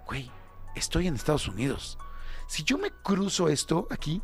güey, 0.06 0.30
estoy 0.74 1.06
en 1.06 1.14
Estados 1.14 1.48
Unidos 1.48 1.96
si 2.46 2.64
yo 2.64 2.78
me 2.78 2.90
cruzo 2.90 3.48
esto 3.48 3.86
aquí, 3.90 4.22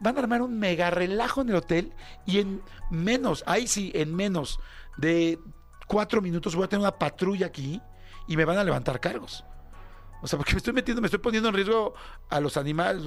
van 0.00 0.16
a 0.16 0.20
armar 0.20 0.42
un 0.42 0.58
mega 0.58 0.90
relajo 0.90 1.42
en 1.42 1.50
el 1.50 1.56
hotel 1.56 1.92
y 2.26 2.38
en 2.38 2.62
menos, 2.90 3.42
ahí 3.46 3.66
sí, 3.66 3.90
en 3.94 4.14
menos 4.14 4.60
de 4.96 5.38
cuatro 5.86 6.20
minutos 6.20 6.54
voy 6.54 6.64
a 6.64 6.68
tener 6.68 6.80
una 6.80 6.98
patrulla 6.98 7.46
aquí 7.46 7.80
y 8.26 8.36
me 8.36 8.44
van 8.44 8.58
a 8.58 8.64
levantar 8.64 9.00
cargos. 9.00 9.44
O 10.20 10.26
sea, 10.26 10.36
porque 10.36 10.52
me 10.52 10.58
estoy 10.58 10.72
metiendo, 10.72 11.00
me 11.00 11.06
estoy 11.06 11.20
poniendo 11.20 11.48
en 11.48 11.54
riesgo 11.54 11.94
a 12.28 12.40
los 12.40 12.56
animales. 12.56 13.04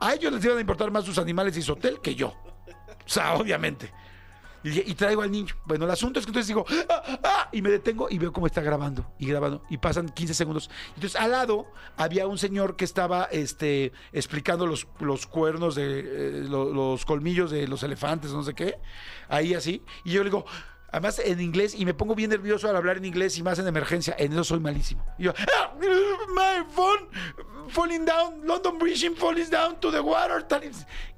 A 0.00 0.14
ellos 0.14 0.32
les 0.32 0.44
iban 0.44 0.56
a 0.56 0.60
importar 0.60 0.90
más 0.90 1.04
sus 1.04 1.18
animales 1.18 1.56
y 1.56 1.62
su 1.62 1.72
hotel 1.72 2.00
que 2.00 2.14
yo. 2.14 2.28
O 2.28 3.08
sea, 3.08 3.34
obviamente. 3.34 3.92
Y, 4.66 4.94
traigo 4.94 5.22
al 5.22 5.30
niño. 5.30 5.54
Bueno, 5.64 5.84
el 5.84 5.90
asunto 5.90 6.18
es 6.18 6.26
que 6.26 6.30
entonces 6.30 6.48
digo, 6.48 6.64
¡Ah, 6.88 7.18
ah! 7.22 7.48
y 7.52 7.62
me 7.62 7.70
detengo 7.70 8.08
y 8.10 8.18
veo 8.18 8.32
cómo 8.32 8.46
está 8.46 8.62
grabando 8.62 9.06
y 9.18 9.26
grabando. 9.26 9.62
Y 9.70 9.78
pasan 9.78 10.08
15 10.08 10.34
segundos. 10.34 10.70
Entonces, 10.94 11.14
al 11.20 11.30
lado 11.30 11.66
había 11.96 12.26
un 12.26 12.38
señor 12.38 12.74
que 12.74 12.84
estaba 12.84 13.24
este, 13.30 13.92
explicando 14.12 14.66
los, 14.66 14.88
los 14.98 15.26
cuernos 15.26 15.76
de 15.76 16.00
eh, 16.00 16.46
los 16.48 17.04
colmillos 17.04 17.50
de 17.50 17.68
los 17.68 17.82
elefantes, 17.82 18.32
no 18.32 18.42
sé 18.42 18.54
qué. 18.54 18.78
Ahí 19.28 19.54
así. 19.54 19.82
Y 20.04 20.12
yo 20.12 20.24
le 20.24 20.30
digo, 20.30 20.46
Además 20.96 21.20
en 21.22 21.40
inglés 21.40 21.74
y 21.74 21.84
me 21.84 21.94
pongo 21.94 22.14
bien 22.14 22.30
nervioso 22.30 22.70
al 22.70 22.76
hablar 22.76 22.96
en 22.96 23.04
inglés 23.04 23.36
y 23.38 23.42
más 23.42 23.58
en 23.58 23.66
emergencia. 23.66 24.14
En 24.18 24.32
eso 24.32 24.44
soy 24.44 24.60
malísimo. 24.60 25.04
Y 25.18 25.24
yo, 25.24 25.34
ah, 25.38 25.74
my 26.36 26.64
phone 26.70 27.08
falling 27.68 28.04
down, 28.04 28.46
London 28.46 28.78
Bridge 28.78 29.10
falling 29.16 29.50
down 29.50 29.80
to 29.80 29.90
the 29.90 30.00
water. 30.00 30.46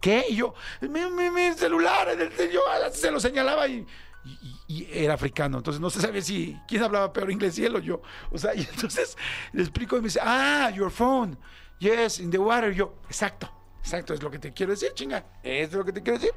¿Qué? 0.01 0.25
Y 0.31 0.37
yo, 0.37 0.55
mi, 0.81 1.53
celular, 1.55 2.09
yo 2.51 2.63
se 2.93 3.11
lo 3.11 3.21
señalaba 3.21 3.67
y, 3.69 3.87
era 4.91 5.15
africano. 5.15 5.59
Entonces 5.59 5.81
no 5.81 5.91
se 5.91 6.01
sabía 6.01 6.23
si 6.23 6.57
quién 6.67 6.83
hablaba 6.83 7.13
peor 7.13 7.31
inglés, 7.31 7.59
y 7.59 7.65
él 7.65 7.77
o 7.77 7.79
yo. 7.79 8.03
O 8.31 8.39
sea, 8.39 8.55
y 8.55 8.61
entonces 8.61 9.17
le 9.53 9.63
explico 9.63 9.97
y 9.97 10.01
me 10.01 10.07
dice, 10.07 10.21
ah, 10.23 10.71
your 10.75 10.91
phone. 10.91 11.39
Yes, 11.79 12.19
in 12.19 12.31
the 12.31 12.39
water. 12.39 12.73
yo, 12.73 12.95
exacto, 13.07 13.49
exacto, 13.81 14.13
es 14.13 14.23
lo 14.23 14.31
que 14.31 14.39
te 14.39 14.53
quiero 14.53 14.73
decir, 14.73 14.93
chinga. 14.95 15.25
Es 15.43 15.73
lo 15.73 15.85
que 15.85 15.93
te 15.93 16.03
quiero 16.03 16.19
decir. 16.19 16.35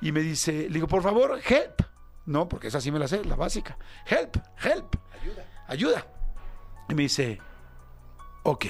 Y 0.00 0.12
me 0.12 0.20
dice, 0.20 0.52
le 0.52 0.74
digo, 0.74 0.86
por 0.86 1.02
favor, 1.02 1.40
help. 1.44 1.82
No, 2.26 2.48
porque 2.48 2.68
esa 2.68 2.80
sí 2.80 2.90
me 2.92 2.98
la 2.98 3.08
sé, 3.08 3.24
la 3.24 3.36
básica. 3.36 3.78
Help, 4.06 4.36
help. 4.62 4.96
Ayuda. 5.20 5.44
Ayuda. 5.66 6.06
Y 6.88 6.94
me 6.94 7.02
dice, 7.02 7.40
ok. 8.50 8.66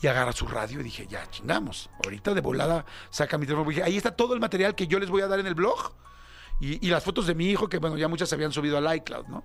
Y 0.00 0.06
agarra 0.08 0.32
su 0.32 0.46
radio 0.46 0.80
y 0.80 0.82
dije, 0.82 1.06
ya 1.06 1.28
chingamos. 1.30 1.90
Ahorita 2.04 2.34
de 2.34 2.40
volada 2.40 2.84
saca 3.10 3.38
mi 3.38 3.46
teléfono. 3.46 3.68
Dije, 3.68 3.82
ahí 3.82 3.96
está 3.96 4.16
todo 4.16 4.34
el 4.34 4.40
material 4.40 4.74
que 4.74 4.86
yo 4.86 4.98
les 4.98 5.10
voy 5.10 5.22
a 5.22 5.28
dar 5.28 5.38
en 5.38 5.46
el 5.46 5.54
blog. 5.54 5.92
Y, 6.60 6.88
las 6.90 7.02
fotos 7.02 7.26
de 7.26 7.34
mi 7.34 7.46
hijo, 7.46 7.68
que 7.68 7.78
bueno, 7.78 7.96
ya 7.96 8.06
muchas 8.06 8.28
se 8.28 8.36
habían 8.36 8.52
subido 8.52 8.78
al 8.78 8.96
iCloud, 8.96 9.26
¿no? 9.26 9.42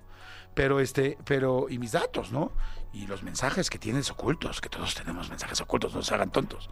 Pero 0.54 0.78
este, 0.78 1.18
pero, 1.24 1.66
y 1.68 1.78
mis 1.78 1.90
datos, 1.90 2.30
¿no? 2.30 2.52
Y 2.92 3.08
los 3.08 3.24
mensajes 3.24 3.70
que 3.70 3.78
tienes 3.78 4.08
ocultos, 4.12 4.60
que 4.60 4.68
todos 4.68 4.94
tenemos 4.94 5.28
mensajes 5.28 5.60
ocultos, 5.60 5.94
no 5.94 6.02
se 6.02 6.14
hagan 6.14 6.30
tontos. 6.30 6.70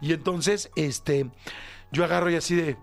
Y 0.00 0.12
entonces, 0.12 0.70
este, 0.76 1.28
yo 1.90 2.04
agarro 2.04 2.30
y 2.30 2.36
así 2.36 2.54
de, 2.54 2.76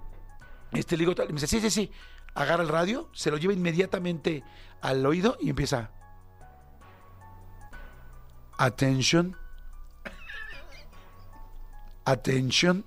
este, 0.74 0.98
le 0.98 1.06
digo, 1.06 1.14
y 1.24 1.28
me 1.28 1.40
dice, 1.40 1.48
sí, 1.48 1.62
sí, 1.62 1.70
sí 1.70 1.92
agarra 2.36 2.64
el 2.64 2.70
radio, 2.70 3.10
se 3.14 3.32
lo 3.32 3.38
lleva 3.38 3.54
inmediatamente 3.54 4.44
al 4.82 5.04
oído 5.06 5.38
y 5.42 5.50
empieza. 5.50 5.90
Attention. 8.58 9.36
Attention. 12.06 12.84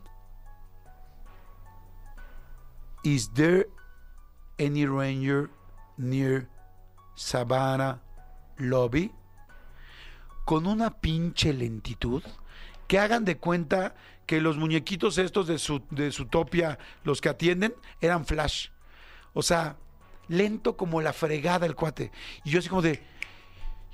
Is 3.04 3.28
there 3.30 3.66
any 4.58 4.86
ranger 4.86 5.50
near 5.96 6.48
Savannah 7.16 8.00
Lobby? 8.58 9.10
Con 10.44 10.66
una 10.66 10.90
pinche 11.00 11.52
lentitud 11.52 12.22
que 12.86 12.98
hagan 12.98 13.24
de 13.24 13.38
cuenta 13.38 13.94
que 14.24 14.40
los 14.40 14.56
muñequitos 14.56 15.18
estos 15.18 15.46
de 15.46 15.58
su, 15.58 15.82
de 15.90 16.12
su 16.12 16.26
topia, 16.26 16.78
los 17.02 17.20
que 17.20 17.28
atienden, 17.28 17.74
eran 18.00 18.24
flash. 18.24 18.68
O 19.32 19.42
sea, 19.42 19.76
lento 20.28 20.76
como 20.76 21.00
la 21.02 21.12
fregada 21.12 21.66
el 21.66 21.74
cuate. 21.74 22.12
Y 22.44 22.50
yo 22.50 22.60
así 22.60 22.68
como 22.68 22.82
de... 22.82 23.02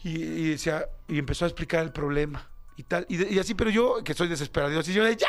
Y, 0.02 0.52
y 0.52 1.18
empezó 1.18 1.46
a 1.46 1.48
explicar 1.48 1.82
el 1.82 1.92
problema 1.92 2.50
y 2.76 3.38
así, 3.38 3.54
pero 3.54 3.70
yo, 3.70 4.02
que 4.02 4.14
soy 4.14 4.28
desesperado, 4.28 4.78
así, 4.78 4.92
yo 4.92 5.04
de, 5.04 5.16
¡ya! 5.16 5.28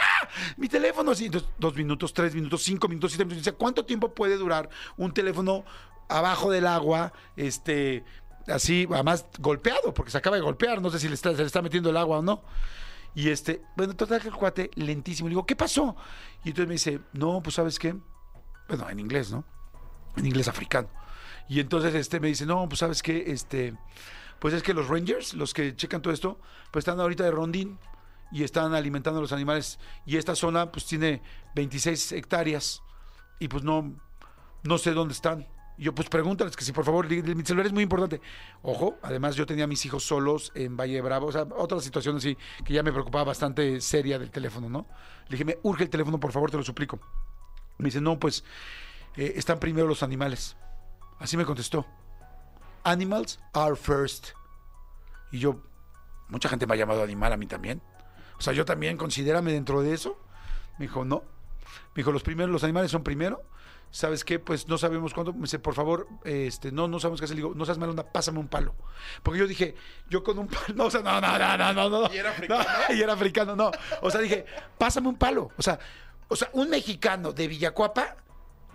Mi 0.57 0.67
teléfono, 0.67 1.11
así. 1.11 1.29
Dos 1.59 1.75
minutos, 1.75 2.13
tres 2.13 2.33
minutos, 2.33 2.63
cinco 2.63 2.87
minutos, 2.87 3.11
siete 3.11 3.25
minutos. 3.25 3.45
Decía, 3.45 3.57
¿cuánto 3.57 3.85
tiempo 3.85 4.13
puede 4.13 4.37
durar 4.37 4.69
un 4.97 5.13
teléfono 5.13 5.63
abajo 6.07 6.51
del 6.51 6.67
agua, 6.67 7.13
este, 7.35 8.03
así, 8.47 8.87
además 8.91 9.25
golpeado, 9.39 9.93
porque 9.93 10.11
se 10.11 10.17
acaba 10.17 10.35
de 10.35 10.41
golpear, 10.41 10.81
no 10.81 10.89
sé 10.89 10.99
si 10.99 11.07
le 11.07 11.15
está, 11.15 11.31
se 11.31 11.37
le 11.37 11.45
está 11.45 11.61
metiendo 11.61 11.89
el 11.89 11.97
agua 11.97 12.19
o 12.19 12.21
no. 12.21 12.43
Y 13.13 13.29
este, 13.29 13.61
bueno, 13.77 13.95
total 13.95 14.21
que 14.21 14.27
el 14.27 14.33
cuate 14.33 14.71
lentísimo. 14.75 15.29
Le 15.29 15.31
digo, 15.31 15.45
¿qué 15.45 15.55
pasó? 15.55 15.95
Y 16.43 16.49
entonces 16.49 16.67
me 16.67 16.73
dice, 16.73 16.99
no, 17.13 17.41
pues 17.41 17.55
¿sabes 17.55 17.79
qué? 17.79 17.95
Bueno, 18.67 18.89
en 18.89 18.99
inglés, 18.99 19.31
¿no? 19.31 19.45
En 20.17 20.25
inglés 20.25 20.49
africano. 20.49 20.89
Y 21.47 21.59
entonces 21.61 21.95
este 21.95 22.19
me 22.19 22.27
dice, 22.27 22.45
no, 22.45 22.67
pues 22.67 22.79
¿sabes 22.79 23.01
qué? 23.01 23.23
Este, 23.27 23.73
pues 24.39 24.54
es 24.54 24.63
que 24.63 24.74
los 24.74 24.88
Rangers, 24.88 25.34
los 25.34 25.54
que 25.54 25.75
checan 25.75 26.01
todo 26.01 26.13
esto, 26.13 26.39
pues 26.72 26.84
están 26.84 27.00
ahorita 27.00 27.24
de 27.24 27.32
rondín 27.32 27.80
y 28.32 28.44
están 28.44 28.74
alimentando 28.74 29.20
a 29.20 29.22
los 29.22 29.32
animales. 29.32 29.80
Y 30.06 30.18
esta 30.18 30.36
zona, 30.36 30.72
pues 30.72 30.86
tiene 30.86 31.22
26 31.56 32.13
hectáreas 32.13 32.82
y 33.39 33.48
pues 33.48 33.63
no, 33.63 33.96
no 34.63 34.77
sé 34.77 34.92
dónde 34.92 35.13
están. 35.13 35.48
Yo, 35.77 35.94
pues 35.94 36.08
pregúntales 36.08 36.56
que 36.56 36.63
si 36.63 36.72
por 36.72 36.86
favor, 36.86 37.10
mi 37.10 37.44
celular 37.44 37.65
es 37.65 37.74
muy 37.74 37.84
importante. 37.84 38.22
Ojo, 38.62 38.98
además 39.01 39.36
yo 39.36 39.46
tenía 39.46 39.68
mis 39.68 39.86
hijos 39.86 40.06
solos 40.06 40.51
en 40.56 40.77
Valle 40.77 41.01
Bravo, 41.01 41.27
o 41.27 41.32
sea, 41.32 41.44
otra 41.58 41.82
situación 41.82 42.15
así 42.18 42.38
que 42.63 42.74
ya 42.74 42.82
me 42.82 42.94
preocupaba 42.94 43.25
bastante 43.25 43.82
seria 43.82 44.18
del 44.18 44.32
teléfono, 44.32 44.70
¿no? 44.70 44.88
Le 45.27 45.32
dije, 45.32 45.44
me 45.44 45.58
urge 45.63 45.84
el 45.84 45.89
teléfono, 45.89 46.20
por 46.20 46.32
favor, 46.32 46.50
te 46.50 46.58
lo 46.58 46.63
suplico. 46.63 47.00
Me 47.77 47.86
dice, 47.86 48.00
no, 48.00 48.18
pues 48.18 48.46
eh, 49.18 49.34
están 49.36 49.60
primero 49.60 49.86
los 49.86 50.01
animales. 50.01 50.56
Así 51.20 51.36
me 51.36 51.46
contestó. 51.46 51.86
Animals 52.86 53.39
are 53.54 53.75
first. 53.75 54.30
Y 55.32 55.39
yo, 55.39 55.62
mucha 56.30 56.48
gente 56.48 56.65
me 56.68 56.75
ha 56.75 56.77
llamado 56.77 57.04
animal 57.04 57.34
a 57.34 57.38
mí 57.38 57.48
también. 57.48 57.82
O 58.38 58.42
sea, 58.42 58.54
yo 58.54 58.63
también, 58.63 58.96
considérame 58.96 59.51
dentro 59.51 59.82
de 59.82 59.94
eso. 59.94 60.20
Me 60.77 60.86
dijo, 60.86 61.04
no. 61.04 61.24
Me 61.94 62.01
dijo, 62.01 62.12
los 62.12 62.24
primeros, 62.24 62.51
los 62.51 62.63
animales 62.63 62.92
son 62.92 63.04
primero. 63.04 63.44
¿Sabes 63.92 64.25
qué? 64.25 64.39
Pues 64.39 64.68
no 64.68 64.77
sabemos 64.77 65.13
cuándo. 65.13 65.34
Me 65.34 65.42
dice, 65.42 65.58
por 65.58 65.74
favor, 65.74 66.08
este, 66.25 66.72
no, 66.72 66.88
no 66.88 67.00
sabemos 67.00 67.20
qué 67.20 67.25
hacer. 67.25 67.38
Le 67.38 67.44
digo, 67.44 67.56
no 67.56 67.65
seas 67.65 67.77
malona, 67.77 68.04
pásame 68.04 68.39
un 68.39 68.48
palo. 68.48 68.75
Porque 69.24 69.39
yo 69.39 69.48
dije, 69.48 69.75
yo 70.10 70.24
con 70.24 70.38
un 70.38 70.48
palo. 70.48 70.65
No, 70.75 70.86
o 70.86 70.92
sea, 70.92 71.01
no, 71.01 71.20
no, 71.22 71.39
no, 71.39 71.58
no, 71.58 71.74
no, 71.74 71.89
no. 71.89 72.13
¿Y 72.13 72.18
era 72.18 72.32
africano? 72.32 72.63
No, 72.63 72.96
y 72.96 73.01
era 73.01 73.13
africano, 73.13 73.56
no. 73.56 73.72
O 74.01 74.12
sea, 74.12 74.22
dije, 74.22 74.46
pásame 74.77 75.08
un 75.08 75.15
palo. 75.15 75.50
O 75.58 75.62
sea, 75.62 75.80
o 76.27 76.36
sea, 76.36 76.50
un 76.54 76.70
mexicano 76.70 77.32
de 77.32 77.48
Villacuapa. 77.48 78.18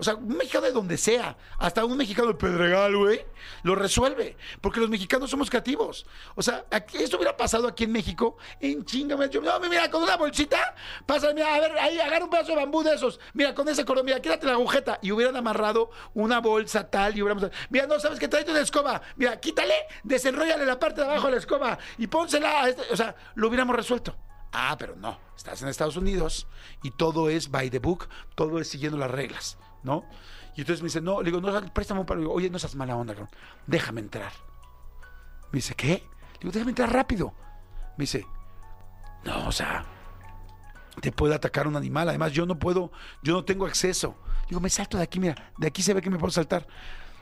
O 0.01 0.03
sea, 0.03 0.15
un 0.15 0.37
mexicano 0.37 0.65
de 0.65 0.73
donde 0.73 0.97
sea, 0.97 1.37
hasta 1.59 1.85
un 1.85 1.97
mexicano 1.97 2.29
de 2.29 2.35
Pedregal, 2.35 2.97
güey, 2.97 3.21
lo 3.63 3.75
resuelve. 3.75 4.37
Porque 4.63 4.81
los 4.81 4.89
mexicanos 4.89 5.29
somos 5.29 5.51
creativos. 5.51 6.07
O 6.35 6.43
sea, 6.43 6.65
esto 6.95 7.19
hubiera 7.19 7.37
pasado 7.37 7.69
aquí 7.69 7.85
en 7.85 7.93
México, 7.93 8.39
en 8.61 8.83
chinga, 8.85 9.27
yo, 9.27 9.43
no, 9.43 9.61
mira, 9.61 9.91
con 9.91 10.03
una 10.03 10.17
bolsita, 10.17 10.75
pasa, 11.05 11.35
mira, 11.35 11.55
a 11.55 11.61
ver, 11.61 11.79
ahí, 11.79 12.01
agarra 12.01 12.25
un 12.25 12.31
pedazo 12.31 12.53
de 12.53 12.57
bambú 12.57 12.83
de 12.83 12.95
esos, 12.95 13.21
mira, 13.35 13.55
con 13.55 13.69
ese 13.69 13.85
cordón, 13.85 14.07
mira, 14.07 14.21
quédate 14.23 14.47
la 14.47 14.53
agujeta. 14.53 14.99
Y 15.03 15.13
hubieran 15.13 15.37
amarrado 15.37 15.91
una 16.15 16.41
bolsa 16.41 16.89
tal, 16.91 17.17
y 17.17 17.23
hubiéramos, 17.23 17.51
mira, 17.69 17.87
no, 17.87 18.01
sabes 18.01 18.19
que 18.19 18.29
tráete 18.29 18.51
una 18.53 18.61
escoba, 18.61 19.03
mira, 19.17 19.39
quítale, 19.39 19.75
desenróllale 20.03 20.65
la 20.65 20.79
parte 20.79 21.03
de 21.03 21.09
abajo 21.09 21.27
de 21.27 21.33
la 21.33 21.39
escoba 21.39 21.79
y 21.99 22.07
pónsela, 22.07 22.63
a 22.63 22.69
este- 22.71 22.91
o 22.91 22.97
sea, 22.97 23.15
lo 23.35 23.49
hubiéramos 23.49 23.77
resuelto. 23.77 24.17
Ah, 24.53 24.75
pero 24.79 24.97
no, 24.97 25.17
estás 25.37 25.63
en 25.63 25.69
Estados 25.69 25.97
Unidos 25.97 26.49
y 26.83 26.91
todo 26.91 27.29
es 27.29 27.51
by 27.53 27.71
the 27.71 27.79
book, 27.79 28.09
todo 28.35 28.59
es 28.59 28.69
siguiendo 28.69 28.99
las 28.99 29.11
reglas, 29.11 29.59
¿no? 29.83 30.05
Y 30.57 30.61
entonces 30.61 30.83
me 30.83 30.87
dice, 30.87 31.01
no, 31.01 31.23
le 31.23 31.31
digo, 31.31 31.41
no, 31.41 31.73
préstame 31.73 32.01
un 32.01 32.07
palo. 32.07 32.21
Le 32.21 32.25
digo, 32.25 32.35
oye, 32.35 32.51
no 32.51 32.59
seas 32.59 32.75
mala 32.75 32.97
onda, 32.97 33.15
cabrón, 33.15 33.31
déjame 33.67 34.01
entrar. 34.01 34.33
Me 35.53 35.59
dice, 35.59 35.75
¿qué? 35.75 36.05
Le 36.35 36.39
digo, 36.41 36.53
déjame 36.53 36.71
entrar 36.71 36.93
rápido. 36.93 37.33
Me 37.97 38.03
dice, 38.03 38.27
no, 39.25 39.49
o 39.49 39.53
sea, 39.53 39.85
te 41.01 41.13
puede 41.13 41.35
atacar 41.35 41.67
un 41.67 41.77
animal. 41.77 42.09
Además, 42.09 42.33
yo 42.33 42.47
no 42.47 42.59
puedo, 42.59 42.91
yo 43.23 43.35
no 43.35 43.45
tengo 43.45 43.67
acceso. 43.67 44.17
Digo, 44.49 44.61
me 44.61 44.71
salto 44.71 44.97
de 44.97 45.05
aquí, 45.05 45.21
mira, 45.21 45.53
de 45.59 45.67
aquí 45.67 45.83
se 45.83 45.95
ve 45.95 46.03
que 46.03 46.11
me 46.11 46.19
puedo 46.19 46.31
saltar. 46.31 46.67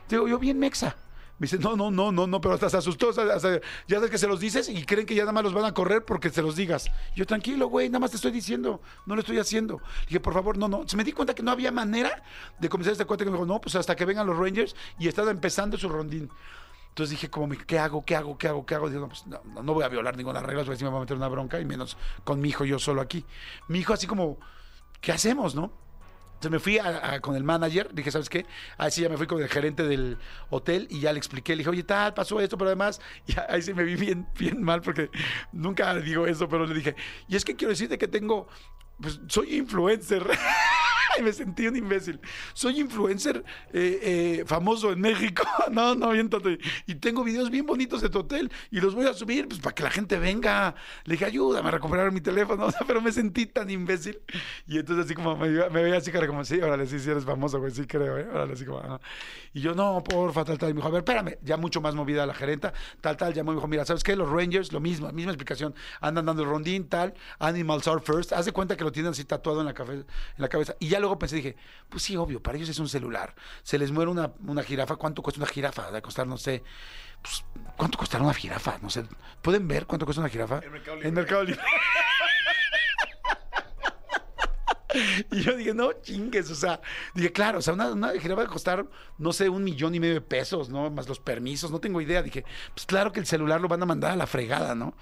Digo, 0.07 0.27
yo 0.27 0.39
bien 0.39 0.57
mexa. 0.57 0.95
Me 1.39 1.45
dice, 1.45 1.57
no, 1.57 1.77
no, 1.77 1.89
no, 1.89 2.11
no, 2.11 2.27
no, 2.27 2.41
pero 2.41 2.53
hasta 2.53 2.69
se 2.69 2.77
asustó. 2.77 3.11
ya 3.11 3.39
sabes 3.39 4.11
que 4.11 4.17
se 4.17 4.27
los 4.27 4.41
dices 4.41 4.67
y 4.67 4.83
creen 4.83 5.05
que 5.05 5.15
ya 5.15 5.23
nada 5.23 5.31
más 5.31 5.43
los 5.43 5.53
van 5.53 5.63
a 5.63 5.73
correr 5.73 6.03
porque 6.03 6.29
se 6.29 6.41
los 6.41 6.57
digas. 6.57 6.91
Yo, 7.15 7.25
tranquilo, 7.25 7.67
güey, 7.67 7.87
nada 7.87 7.99
más 7.99 8.11
te 8.11 8.17
estoy 8.17 8.31
diciendo, 8.31 8.81
no 9.05 9.15
lo 9.15 9.21
estoy 9.21 9.39
haciendo. 9.39 9.77
Le 9.77 10.07
dije, 10.07 10.19
por 10.19 10.33
favor, 10.33 10.57
no, 10.57 10.67
no. 10.67 10.85
Se 10.87 10.97
me 10.97 11.03
di 11.05 11.13
cuenta 11.13 11.33
que 11.33 11.41
no 11.41 11.51
había 11.51 11.71
manera 11.71 12.23
de 12.59 12.67
convencer 12.67 12.91
a 12.91 12.93
este 12.93 13.05
cuate 13.05 13.23
que 13.23 13.31
me 13.31 13.37
dijo, 13.37 13.45
no, 13.45 13.61
pues 13.61 13.75
hasta 13.75 13.95
que 13.95 14.03
vengan 14.03 14.27
los 14.27 14.37
Rangers 14.37 14.75
y 14.99 15.07
estaba 15.07 15.31
empezando 15.31 15.77
su 15.77 15.87
rondín. 15.87 16.29
Entonces 16.89 17.11
dije, 17.11 17.29
como, 17.29 17.55
¿qué 17.65 17.79
hago? 17.79 18.03
¿Qué 18.03 18.17
hago? 18.17 18.37
¿Qué 18.37 18.49
hago? 18.49 18.65
¿Qué 18.65 18.75
hago? 18.75 18.89
No, 18.89 19.07
pues, 19.07 19.25
no, 19.25 19.41
no, 19.45 19.63
no 19.63 19.73
voy 19.73 19.85
a 19.85 19.87
violar 19.87 20.17
ninguna 20.17 20.41
regla, 20.41 20.65
porque 20.65 20.77
si 20.77 20.83
me 20.83 20.89
va 20.89 20.97
a 20.97 20.99
meter 20.99 21.15
una 21.15 21.29
bronca 21.29 21.57
y 21.61 21.65
menos 21.65 21.95
con 22.25 22.41
mi 22.41 22.49
hijo 22.49 22.65
yo 22.65 22.79
solo 22.79 22.99
aquí. 22.99 23.23
Mi 23.69 23.79
hijo 23.79 23.93
así 23.93 24.07
como, 24.07 24.37
¿qué 24.99 25.13
hacemos, 25.13 25.55
no? 25.55 25.71
Entonces 26.39 26.51
me 26.51 26.59
fui 26.59 26.77
a- 26.77 27.19
con 27.19 27.35
el 27.35 27.43
manager, 27.43 27.93
dije, 27.93 28.11
¿sabes 28.11 28.29
qué? 28.29 28.45
Ahí 28.77 28.91
sí 28.91 29.01
ya 29.01 29.09
me 29.09 29.17
fui 29.17 29.27
con 29.27 29.41
el 29.41 29.49
gerente 29.49 29.83
del 29.83 30.17
hotel 30.49 30.87
y 30.89 31.01
ya 31.01 31.11
le 31.11 31.17
expliqué, 31.17 31.51
le 31.53 31.57
dije, 31.59 31.69
oye, 31.69 31.83
tal, 31.83 32.13
pasó 32.13 32.39
esto, 32.39 32.57
pero 32.57 32.69
además, 32.69 33.01
y 33.27 33.33
ahí 33.49 33.61
sí 33.61 33.73
me 33.73 33.83
vi 33.83 33.95
bien, 33.95 34.25
bien 34.39 34.63
mal 34.63 34.81
porque 34.81 35.09
nunca 35.51 35.93
digo 35.95 36.25
eso, 36.27 36.47
pero 36.47 36.65
le 36.65 36.73
dije, 36.75 36.95
y 37.27 37.35
es 37.35 37.43
que 37.43 37.57
quiero 37.57 37.71
decirte 37.71 37.97
que 37.97 38.07
tengo, 38.07 38.47
pues 39.01 39.19
soy 39.27 39.57
influencer. 39.57 40.25
me 41.21 41.33
sentí 41.33 41.67
un 41.67 41.75
imbécil. 41.75 42.19
Soy 42.53 42.79
influencer 42.79 43.43
eh, 43.73 43.99
eh, 44.39 44.43
famoso 44.45 44.91
en 44.91 45.01
México. 45.01 45.43
no, 45.71 45.95
no, 45.95 46.09
tonto. 46.29 46.49
Y 46.85 46.95
tengo 46.95 47.23
videos 47.23 47.49
bien 47.49 47.65
bonitos 47.65 48.01
de 48.01 48.09
tu 48.09 48.19
hotel 48.19 48.51
y 48.71 48.79
los 48.79 48.95
voy 48.95 49.05
a 49.05 49.13
subir 49.13 49.47
pues, 49.47 49.59
para 49.59 49.73
que 49.75 49.83
la 49.83 49.91
gente 49.91 50.17
venga. 50.19 50.75
Le 51.05 51.13
dije, 51.13 51.25
ayúdame 51.25 51.67
a 51.69 51.71
recuperar 51.71 52.11
mi 52.11 52.21
teléfono. 52.21 52.65
O 52.69 52.71
sea, 52.71 52.81
pero 52.85 53.01
me 53.01 53.11
sentí 53.11 53.47
tan 53.47 53.67
imbécil. 53.69 54.19
Y 54.67 54.77
entonces 54.77 55.05
así 55.05 55.15
como 55.15 55.35
me, 55.35 55.49
me 55.49 55.81
veía 55.83 55.97
así 55.97 56.11
cara 56.11 56.27
como, 56.27 56.45
sí, 56.45 56.59
órale, 56.61 56.85
sí, 56.85 56.99
sí 56.99 57.09
eres 57.09 57.25
famoso, 57.25 57.59
güey, 57.59 57.71
sí 57.71 57.85
creo, 57.87 58.17
¿eh? 58.17 58.27
Órale, 58.31 58.53
así 58.53 58.63
como. 58.65 58.99
Y 59.53 59.61
yo, 59.61 59.73
no, 59.73 60.03
porfa, 60.03 60.45
tal, 60.45 60.57
tal. 60.59 60.69
Y 60.69 60.73
me 60.73 60.77
dijo, 60.77 60.87
a 60.87 60.91
ver, 60.91 60.99
espérame. 60.99 61.37
Ya 61.41 61.57
mucho 61.57 61.81
más 61.81 61.95
movida 61.95 62.25
la 62.27 62.33
gerenta, 62.35 62.73
tal, 63.01 63.17
tal. 63.17 63.33
Llamó 63.33 63.51
y 63.51 63.55
me 63.55 63.59
dijo, 63.59 63.67
mira, 63.67 63.85
¿sabes 63.85 64.03
qué? 64.03 64.15
Los 64.15 64.29
Rangers, 64.29 64.71
lo 64.71 64.79
mismo, 64.79 65.11
misma 65.11 65.31
explicación. 65.31 65.73
Andan 66.01 66.25
dando 66.27 66.43
el 66.43 66.49
rondín, 66.49 66.87
tal. 66.87 67.13
Animals 67.39 67.87
are 67.87 67.99
first. 68.01 68.31
Haz 68.33 68.45
de 68.45 68.51
cuenta 68.51 68.77
que 68.77 68.83
lo 68.83 68.91
tienen 68.91 69.11
así 69.11 69.23
tatuado 69.25 69.61
en 69.61 69.65
la, 69.65 69.73
cafe- 69.73 69.93
en 69.93 70.05
la 70.37 70.47
cabeza. 70.49 70.75
Y 70.79 70.89
ya 70.89 70.99
luego 71.09 71.19
pensé, 71.19 71.37
dije, 71.37 71.55
pues 71.89 72.03
sí, 72.03 72.15
obvio, 72.15 72.41
para 72.41 72.57
ellos 72.57 72.69
es 72.69 72.79
un 72.79 72.87
celular. 72.87 73.33
Se 73.63 73.77
les 73.77 73.91
muere 73.91 74.11
una, 74.11 74.31
una 74.45 74.63
jirafa. 74.63 74.95
¿Cuánto 74.95 75.21
cuesta 75.21 75.41
una 75.41 75.49
jirafa? 75.49 75.91
De 75.91 76.01
costar, 76.01 76.27
no 76.27 76.37
sé. 76.37 76.63
Pues, 77.21 77.43
¿Cuánto 77.75 77.97
costará 77.97 78.23
una 78.23 78.33
jirafa? 78.33 78.77
No 78.81 78.89
sé. 78.89 79.03
¿Pueden 79.41 79.67
ver 79.67 79.85
cuánto 79.87 80.05
cuesta 80.05 80.21
una 80.21 80.29
jirafa? 80.29 80.59
En 80.63 80.71
Mercado 80.71 80.95
Libre. 80.95 81.09
En 81.09 81.15
Mercado 81.15 81.43
Libre. 81.43 81.61
Y 85.31 85.41
yo 85.43 85.55
dije, 85.55 85.73
no 85.73 85.91
chingues, 86.01 86.49
o 86.49 86.55
sea, 86.55 86.81
dije, 87.13 87.31
claro, 87.31 87.59
o 87.59 87.61
sea, 87.61 87.75
una, 87.75 87.91
una 87.91 88.11
jirafa 88.13 88.41
va 88.41 88.47
a 88.47 88.51
costar, 88.51 88.87
no 89.19 89.31
sé, 89.33 89.47
un 89.47 89.63
millón 89.63 89.93
y 89.93 89.99
medio 89.99 90.15
de 90.15 90.21
pesos, 90.21 90.69
¿no? 90.69 90.89
Más 90.89 91.07
los 91.07 91.19
permisos, 91.19 91.69
no 91.69 91.79
tengo 91.79 92.01
idea. 92.01 92.23
Dije, 92.23 92.43
pues 92.73 92.87
claro 92.87 93.11
que 93.11 93.19
el 93.19 93.27
celular 93.27 93.61
lo 93.61 93.67
van 93.67 93.83
a 93.83 93.85
mandar 93.85 94.11
a 94.11 94.15
la 94.15 94.25
fregada, 94.25 94.73
¿no? 94.73 94.95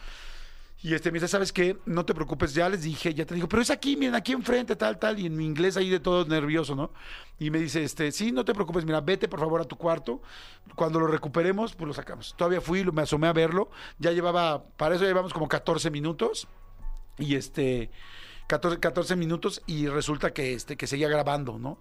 Y 0.83 0.93
este 0.93 1.11
me 1.11 1.15
dice, 1.15 1.27
¿sabes 1.27 1.51
qué? 1.51 1.77
No 1.85 2.05
te 2.05 2.13
preocupes, 2.13 2.53
ya 2.53 2.69
les 2.69 2.83
dije, 2.83 3.13
ya 3.13 3.25
te 3.25 3.33
digo, 3.33 3.49
pero 3.49 3.63
es 3.63 3.71
aquí, 3.71 3.97
miren, 3.97 4.13
aquí 4.13 4.33
enfrente, 4.33 4.75
tal, 4.75 4.99
tal, 4.99 5.19
y 5.19 5.25
en 5.25 5.35
mi 5.35 5.43
inglés 5.43 5.75
ahí 5.75 5.89
de 5.89 5.99
todo 5.99 6.23
nervioso, 6.25 6.75
¿no? 6.75 6.91
Y 7.39 7.49
me 7.49 7.57
dice, 7.57 7.83
este, 7.83 8.11
sí, 8.11 8.31
no 8.31 8.45
te 8.45 8.53
preocupes, 8.53 8.85
mira, 8.85 9.01
vete 9.01 9.27
por 9.27 9.39
favor 9.39 9.59
a 9.59 9.65
tu 9.65 9.75
cuarto, 9.75 10.21
cuando 10.75 10.99
lo 10.99 11.07
recuperemos, 11.07 11.73
pues 11.73 11.87
lo 11.87 11.93
sacamos. 11.95 12.35
Todavía 12.37 12.61
fui, 12.61 12.83
me 12.83 13.01
asomé 13.01 13.27
a 13.27 13.33
verlo, 13.33 13.71
ya 13.97 14.11
llevaba, 14.11 14.65
para 14.77 14.95
eso 14.95 15.03
llevamos 15.05 15.33
como 15.33 15.47
14 15.47 15.89
minutos, 15.89 16.47
y 17.17 17.35
este, 17.35 17.89
14, 18.45 18.79
14 18.79 19.15
minutos, 19.15 19.63
y 19.65 19.87
resulta 19.87 20.31
que, 20.31 20.53
este, 20.53 20.77
que 20.77 20.85
seguía 20.85 21.09
grabando, 21.09 21.57
¿no? 21.57 21.79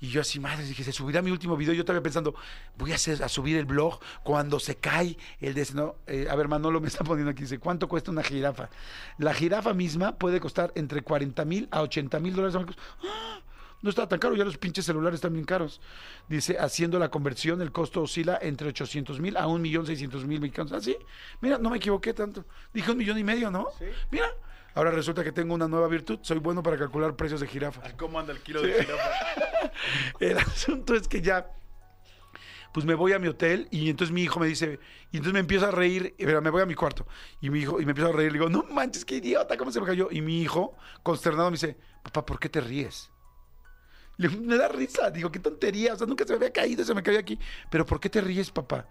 Y 0.00 0.08
yo 0.08 0.20
así, 0.20 0.38
madre, 0.38 0.64
dije, 0.64 0.84
se 0.84 0.92
subirá 0.92 1.22
mi 1.22 1.30
último 1.30 1.56
video. 1.56 1.74
Yo 1.74 1.80
estaba 1.80 2.00
pensando, 2.00 2.34
voy 2.76 2.92
a, 2.92 2.94
hacer, 2.94 3.22
a 3.22 3.28
subir 3.28 3.56
el 3.56 3.64
blog 3.64 3.98
cuando 4.22 4.60
se 4.60 4.76
cae 4.76 5.16
el 5.40 5.54
de... 5.54 5.66
No, 5.74 5.96
eh, 6.06 6.28
a 6.30 6.36
ver, 6.36 6.48
Manolo 6.48 6.80
me 6.80 6.88
está 6.88 7.04
poniendo 7.04 7.30
aquí, 7.30 7.42
dice, 7.42 7.58
¿cuánto 7.58 7.88
cuesta 7.88 8.10
una 8.10 8.22
jirafa? 8.22 8.70
La 9.18 9.34
jirafa 9.34 9.74
misma 9.74 10.16
puede 10.16 10.40
costar 10.40 10.72
entre 10.76 11.02
40 11.02 11.44
mil 11.44 11.68
a 11.70 11.82
80 11.82 12.20
mil 12.20 12.34
dólares. 12.34 12.56
¡Ah! 13.04 13.40
No 13.80 13.90
está 13.90 14.08
tan 14.08 14.18
caro, 14.18 14.34
ya 14.34 14.44
los 14.44 14.58
pinches 14.58 14.84
celulares 14.84 15.18
están 15.18 15.32
bien 15.32 15.44
caros. 15.44 15.80
Dice, 16.28 16.58
haciendo 16.58 16.98
la 16.98 17.10
conversión, 17.10 17.62
el 17.62 17.70
costo 17.70 18.02
oscila 18.02 18.38
entre 18.42 18.68
800 18.68 19.20
mil 19.20 19.36
a 19.36 19.46
1.600.000 19.46 20.40
mexicanos. 20.40 20.72
Ah, 20.72 20.80
sí, 20.80 20.96
mira, 21.40 21.58
no 21.58 21.70
me 21.70 21.76
equivoqué 21.76 22.12
tanto. 22.12 22.44
Dije 22.74 22.90
un 22.90 22.98
millón 22.98 23.18
y 23.18 23.24
medio, 23.24 23.50
¿no? 23.50 23.68
Sí. 23.78 23.84
Mira, 24.10 24.28
ahora 24.74 24.90
resulta 24.90 25.24
que 25.24 25.32
tengo 25.32 25.54
una 25.54 25.68
nueva 25.68 25.88
virtud. 25.88 26.18
Soy 26.22 26.38
bueno 26.38 26.62
para 26.62 26.76
calcular 26.76 27.16
precios 27.16 27.40
de 27.40 27.46
jirafas. 27.46 27.94
¿Cómo 27.94 28.18
anda 28.18 28.32
el 28.32 28.40
kilo 28.40 28.62
de 28.62 28.72
jirafa? 28.72 29.10
El 30.20 30.38
asunto 30.38 30.94
es 30.94 31.06
que 31.08 31.20
ya, 31.20 31.50
pues 32.72 32.86
me 32.86 32.94
voy 32.94 33.12
a 33.12 33.18
mi 33.18 33.28
hotel 33.28 33.68
y 33.70 33.90
entonces 33.90 34.12
mi 34.12 34.22
hijo 34.22 34.40
me 34.40 34.46
dice, 34.46 34.78
y 35.10 35.18
entonces 35.18 35.32
me 35.32 35.40
empiezo 35.40 35.66
a 35.66 35.70
reír, 35.70 36.14
pero 36.18 36.40
me 36.42 36.50
voy 36.50 36.62
a 36.62 36.66
mi 36.66 36.74
cuarto. 36.74 37.06
Y 37.40 37.50
mi 37.50 37.60
hijo, 37.60 37.80
y 37.80 37.84
me 37.84 37.92
empiezo 37.92 38.10
a 38.10 38.12
reír, 38.12 38.32
le 38.32 38.38
digo, 38.38 38.50
no 38.50 38.64
manches, 38.64 39.04
qué 39.04 39.16
idiota, 39.16 39.56
¿cómo 39.56 39.70
se 39.70 39.80
me 39.80 39.86
cayó? 39.86 40.08
Y 40.10 40.20
mi 40.20 40.40
hijo, 40.40 40.76
consternado, 41.02 41.50
me 41.50 41.56
dice, 41.56 41.76
papá, 42.02 42.24
¿por 42.24 42.38
qué 42.38 42.48
te 42.48 42.60
ríes? 42.60 43.10
Le 44.16 44.28
digo, 44.28 44.42
me 44.42 44.56
da 44.56 44.68
risa, 44.68 45.10
digo, 45.10 45.30
qué 45.30 45.38
tontería, 45.38 45.94
o 45.94 45.96
sea, 45.96 46.06
nunca 46.06 46.24
se 46.24 46.32
me 46.32 46.36
había 46.36 46.52
caído, 46.52 46.84
se 46.84 46.94
me 46.94 47.02
cayó 47.02 47.18
aquí. 47.18 47.38
Pero 47.70 47.86
¿por 47.86 48.00
qué 48.00 48.08
te 48.08 48.20
ríes, 48.20 48.50
papá? 48.50 48.86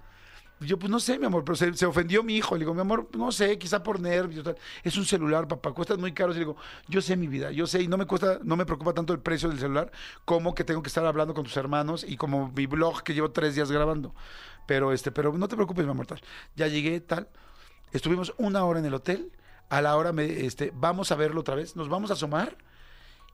Yo, 0.59 0.79
pues 0.79 0.89
no 0.89 0.99
sé, 0.99 1.19
mi 1.19 1.25
amor, 1.27 1.43
pero 1.43 1.55
se, 1.55 1.71
se 1.75 1.85
ofendió 1.85 2.23
mi 2.23 2.35
hijo. 2.35 2.55
Le 2.55 2.59
digo, 2.59 2.73
mi 2.73 2.81
amor, 2.81 3.07
no 3.15 3.31
sé, 3.31 3.57
quizá 3.59 3.83
por 3.83 3.99
nervios. 3.99 4.43
tal. 4.43 4.57
Es 4.83 4.97
un 4.97 5.05
celular, 5.05 5.47
papá, 5.47 5.71
cuesta 5.71 5.95
muy 5.97 6.13
caro. 6.13 6.31
Y 6.31 6.35
le 6.35 6.39
digo, 6.39 6.57
yo 6.87 7.01
sé 7.01 7.15
mi 7.15 7.27
vida, 7.27 7.51
yo 7.51 7.67
sé, 7.67 7.83
y 7.83 7.87
no 7.87 7.97
me 7.97 8.05
cuesta, 8.05 8.39
no 8.43 8.55
me 8.55 8.65
preocupa 8.65 8.93
tanto 8.93 9.13
el 9.13 9.19
precio 9.19 9.49
del 9.49 9.59
celular 9.59 9.91
como 10.25 10.55
que 10.55 10.63
tengo 10.63 10.81
que 10.81 10.87
estar 10.87 11.05
hablando 11.05 11.33
con 11.35 11.43
tus 11.43 11.55
hermanos 11.57 12.03
y 12.07 12.17
como 12.17 12.51
mi 12.55 12.65
blog 12.65 13.03
que 13.03 13.13
llevo 13.13 13.31
tres 13.31 13.55
días 13.55 13.71
grabando. 13.71 14.15
Pero 14.65 14.91
este, 14.93 15.11
pero 15.11 15.31
no 15.33 15.47
te 15.47 15.55
preocupes, 15.55 15.85
mi 15.85 15.91
amor, 15.91 16.07
tal. 16.07 16.21
Ya 16.55 16.67
llegué, 16.67 16.99
tal. 17.01 17.27
Estuvimos 17.91 18.33
una 18.37 18.65
hora 18.65 18.79
en 18.79 18.85
el 18.85 18.93
hotel. 18.93 19.31
A 19.69 19.81
la 19.81 19.95
hora 19.97 20.11
me, 20.13 20.45
este, 20.45 20.71
vamos 20.73 21.11
a 21.11 21.15
verlo 21.15 21.41
otra 21.41 21.55
vez. 21.55 21.75
Nos 21.75 21.89
vamos 21.89 22.09
a 22.09 22.13
asomar 22.13 22.57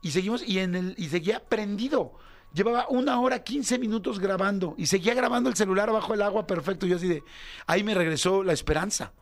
y 0.02 0.10
seguimos 0.10 0.46
y 0.46 0.58
en 0.58 0.74
el 0.74 0.94
y 0.98 1.08
seguía 1.08 1.40
prendido. 1.40 2.12
Llevaba 2.54 2.86
una 2.88 3.20
hora, 3.20 3.42
15 3.42 3.80
minutos 3.80 4.20
grabando 4.20 4.76
y 4.78 4.86
seguía 4.86 5.12
grabando 5.12 5.50
el 5.50 5.56
celular 5.56 5.90
bajo 5.90 6.14
el 6.14 6.22
agua 6.22 6.46
perfecto. 6.46 6.86
Yo 6.86 6.96
así 6.96 7.08
de, 7.08 7.24
ahí 7.66 7.82
me 7.82 7.94
regresó 7.94 8.44
la 8.44 8.52
esperanza. 8.52 9.12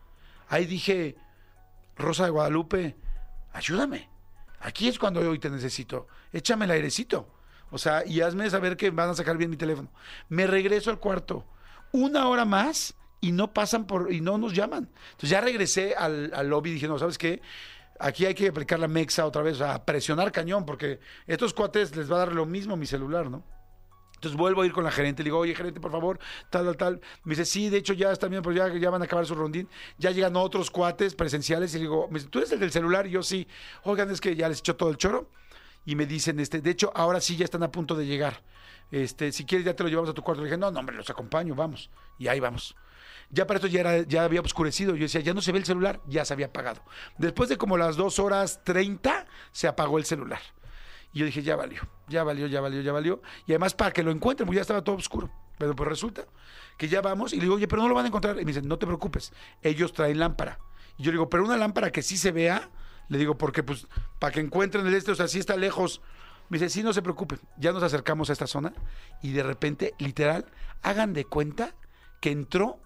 Ahí 0.51 0.67
dije, 0.67 1.17
Rosa 1.97 2.25
de 2.25 2.31
Guadalupe, 2.31 2.95
ayúdame. 3.55 4.11
Aquí 4.61 4.87
es 4.87 4.99
cuando 4.99 5.21
hoy 5.21 5.39
te 5.39 5.49
necesito. 5.49 6.07
Échame 6.31 6.67
el 6.67 6.73
airecito. 6.73 7.27
O 7.71 7.79
sea, 7.79 8.07
y 8.07 8.21
hazme 8.21 8.51
saber 8.51 8.77
que 8.77 8.91
van 8.91 9.09
a 9.09 9.15
sacar 9.15 9.39
bien 9.39 9.49
mi 9.49 9.57
teléfono. 9.57 9.91
Me 10.29 10.47
regreso 10.47 10.91
al 10.91 11.01
cuarto. 11.01 11.47
Una 11.91 12.29
hora 12.29 12.45
más 12.45 12.95
y 13.23 13.33
no 13.33 13.55
pasan 13.55 13.87
por, 13.87 14.13
y 14.13 14.21
no 14.21 14.37
nos 14.37 14.53
llaman. 14.53 14.91
Entonces 15.13 15.31
ya 15.31 15.41
regresé 15.41 15.95
al, 15.95 16.33
al 16.35 16.49
lobby 16.49 16.69
y 16.69 16.75
dije, 16.75 16.87
no, 16.87 16.99
¿sabes 16.99 17.17
qué? 17.17 17.41
Aquí 18.05 18.27
hay 18.27 18.35
que 18.35 18.49
aplicar 18.49 18.81
la 18.81 18.89
mexa 18.89 19.25
otra 19.25 19.43
vez, 19.43 19.61
a 19.61 19.85
presionar 19.85 20.33
cañón, 20.33 20.67
porque 20.67 20.99
estos 21.27 21.55
cuates 21.55 21.95
les 21.95 22.11
va 22.11 22.17
a 22.17 22.19
dar 22.21 22.33
lo 22.33 22.47
mismo 22.47 22.77
mi 22.77 22.85
celular, 22.85 23.31
¿no? 23.31 23.45
Entonces 24.17 24.37
vuelvo 24.37 24.63
a 24.63 24.67
ir 24.67 24.73
con 24.73 24.83
la 24.83 24.91
gerente, 24.91 25.23
le 25.23 25.29
digo, 25.29 25.39
oye, 25.39 25.55
gerente, 25.55 25.81
por 25.81 25.93
favor, 25.93 26.19
tal, 26.51 26.65
tal, 26.65 26.77
tal. 26.77 27.01
Me 27.23 27.31
dice, 27.31 27.45
sí, 27.45 27.71
de 27.71 27.79
hecho 27.79 27.93
ya 27.93 28.11
está 28.11 28.27
bien, 28.27 28.43
pero 28.43 28.55
ya, 28.55 28.69
ya 28.77 28.91
van 28.91 29.03
a 29.03 29.05
acabar 29.05 29.25
su 29.25 29.37
rondín. 29.37 29.69
Ya 29.99 30.11
llegan 30.11 30.37
otros 30.37 30.71
cuates 30.71 31.15
presenciales 31.15 31.75
y 31.75 31.79
le 31.79 31.83
digo, 31.83 32.09
me 32.09 32.19
dice, 32.19 32.29
¿tú 32.29 32.39
eres 32.39 32.53
el 32.53 32.59
del 32.61 32.73
celular? 32.73 33.07
Y 33.07 33.11
yo 33.11 33.23
sí. 33.23 33.47
Oigan, 33.85 34.11
es 34.11 34.21
que 34.21 34.35
ya 34.35 34.49
les 34.49 34.61
echó 34.61 34.77
todo 34.77 34.91
el 34.91 34.97
choro. 34.97 35.29
Y 35.85 35.97
me 35.97 36.07
dicen, 36.07 36.39
este, 36.39 36.61
de 36.61 36.71
hecho, 36.71 36.93
ahora 36.95 37.21
sí 37.21 37.37
ya 37.37 37.45
están 37.45 37.65
a 37.65 37.71
punto 37.73 37.97
de 37.97 38.07
llegar. 38.07 38.43
Este, 38.93 39.33
si 39.33 39.45
quieres 39.45 39.65
ya 39.65 39.75
te 39.75 39.83
lo 39.83 39.89
llevamos 39.89 40.11
a 40.11 40.15
tu 40.15 40.23
cuarto. 40.23 40.43
Le 40.43 40.47
dije, 40.47 40.59
no, 40.59 40.71
no, 40.71 40.79
hombre, 40.79 40.95
los 40.95 41.11
acompaño, 41.11 41.57
vamos. 41.57 41.91
Y 42.19 42.29
ahí 42.29 42.39
vamos. 42.39 42.77
Ya 43.33 43.47
para 43.47 43.57
esto 43.57 43.67
ya, 43.67 43.81
era, 43.81 44.03
ya 44.03 44.25
había 44.25 44.43
oscurecido. 44.43 44.95
Yo 44.95 45.05
decía, 45.05 45.23
ya 45.23 45.33
no 45.33 45.41
se 45.41 45.53
ve 45.53 45.59
el 45.59 45.65
celular, 45.65 46.01
ya 46.07 46.25
se 46.25 46.35
había 46.35 46.47
apagado. 46.47 46.83
Después 47.17 47.49
de 47.49 47.57
como 47.57 47.79
las 47.79 47.97
dos 47.97 48.19
horas 48.19 48.61
30, 48.63 49.27
se 49.51 49.67
apagó 49.67 49.99
el 49.99 50.05
celular. 50.05 50.41
Y 51.15 51.21
yo 51.21 51.27
dije, 51.27 51.43
ya 51.43 51.57
valió, 51.57 51.83
ya 52.09 52.25
valió, 52.25 52.47
ya 52.47 52.61
valió, 52.61 52.83
ya 52.83 52.93
valió. 52.93 53.23
Y 53.47 53.53
además 53.53 53.75
para 53.75 53.91
que 53.91 54.03
lo 54.03 54.11
encuentren, 54.11 54.47
porque 54.47 54.57
ya 54.57 54.63
estaba 54.63 54.85
todo 54.85 54.97
oscuro. 54.97 55.31
Pero 55.59 55.75
pues 55.75 55.89
resulta 55.89 56.27
que 56.77 56.89
ya 56.89 57.01
vamos 57.01 57.33
y 57.33 57.37
le 57.37 57.43
digo, 57.43 57.55
oye, 57.55 57.69
pero 57.69 57.83
no 57.83 57.89
lo 57.89 57.95
van 57.95 58.05
a 58.05 58.09
encontrar. 58.09 58.37
Y 58.37 58.45
me 58.45 58.53
dicen, 58.53 58.69
no 58.69 58.79
te 58.79 58.87
preocupes, 58.87 59.33
ellos 59.63 59.93
traen 59.93 60.19
lámpara. 60.19 60.59
Y 60.99 61.05
yo 61.05 61.11
le 61.11 61.17
digo, 61.17 61.31
pero 61.31 61.45
una 61.45 61.57
lámpara 61.57 61.91
que 61.91 62.03
sí 62.03 62.19
se 62.19 62.33
vea, 62.33 62.71
le 63.09 63.19
digo, 63.19 63.39
porque 63.39 63.63
pues 63.63 63.87
para 64.19 64.33
que 64.33 64.41
encuentren 64.41 64.87
el 64.87 64.95
este, 64.95 65.13
o 65.13 65.15
sea, 65.15 65.29
sí 65.29 65.39
está 65.39 65.57
lejos. 65.57 66.03
Me 66.49 66.59
dice, 66.59 66.69
sí, 66.69 66.83
no 66.83 66.93
se 66.93 67.01
preocupen. 67.01 67.41
Ya 67.57 67.73
nos 67.73 67.83
acercamos 67.83 68.29
a 68.29 68.35
esta 68.35 68.47
zona 68.47 68.73
y 69.23 69.33
de 69.33 69.43
repente, 69.43 69.95
literal, 69.99 70.47
hagan 70.83 71.15
de 71.15 71.25
cuenta 71.25 71.75
que 72.21 72.31
entró 72.31 72.79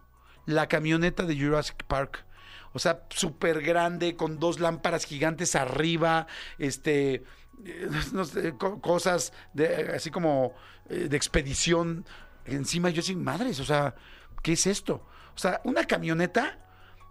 la 0.47 0.69
camioneta 0.69 1.25
de 1.25 1.38
Jurassic 1.38 1.85
Park. 1.85 2.25
O 2.73 2.79
sea, 2.79 3.05
súper 3.11 3.62
grande, 3.62 4.17
con 4.17 4.38
dos 4.38 4.61
lámparas 4.61 5.05
gigantes 5.07 5.55
arriba, 5.55 6.26
este, 6.59 7.25
eh, 7.65 7.88
no 8.12 8.25
sé, 8.25 8.55
co- 8.57 8.81
cosas 8.81 9.33
de, 9.55 9.93
así 9.95 10.11
como 10.11 10.55
eh, 10.91 11.09
de 11.09 11.17
expedición 11.17 12.05
encima. 12.45 12.91
Yo 12.91 13.03
sin 13.03 13.23
madres, 13.23 13.61
o 13.61 13.65
sea, 13.65 13.95
¿qué 14.43 14.53
es 14.53 14.67
esto? 14.67 15.07
O 15.35 15.38
sea, 15.38 15.61
una 15.65 15.85
camioneta 15.85 16.59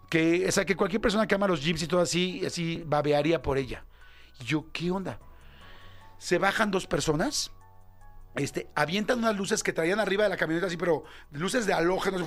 que, 0.09 0.47
o 0.47 0.51
sea, 0.51 0.65
que 0.65 0.75
cualquier 0.75 1.01
persona 1.01 1.27
que 1.27 1.35
ama 1.35 1.47
los 1.47 1.63
jeeps 1.63 1.81
y 1.83 1.87
todo 1.87 2.01
así, 2.01 2.45
así 2.45 2.83
babearía 2.85 3.41
por 3.41 3.57
ella. 3.57 3.83
Y 4.39 4.43
yo, 4.45 4.67
¿qué 4.71 4.91
onda? 4.91 5.19
Se 6.19 6.37
bajan 6.37 6.69
dos 6.71 6.85
personas, 6.87 7.51
este, 8.35 8.69
avientan 8.75 9.19
unas 9.19 9.35
luces 9.35 9.63
que 9.63 9.71
traían 9.73 9.99
arriba 9.99 10.23
de 10.23 10.29
la 10.29 10.37
camioneta, 10.37 10.67
así, 10.67 10.77
pero 10.77 11.03
luces 11.31 11.65
de 11.65 11.73
halógenos, 11.73 12.23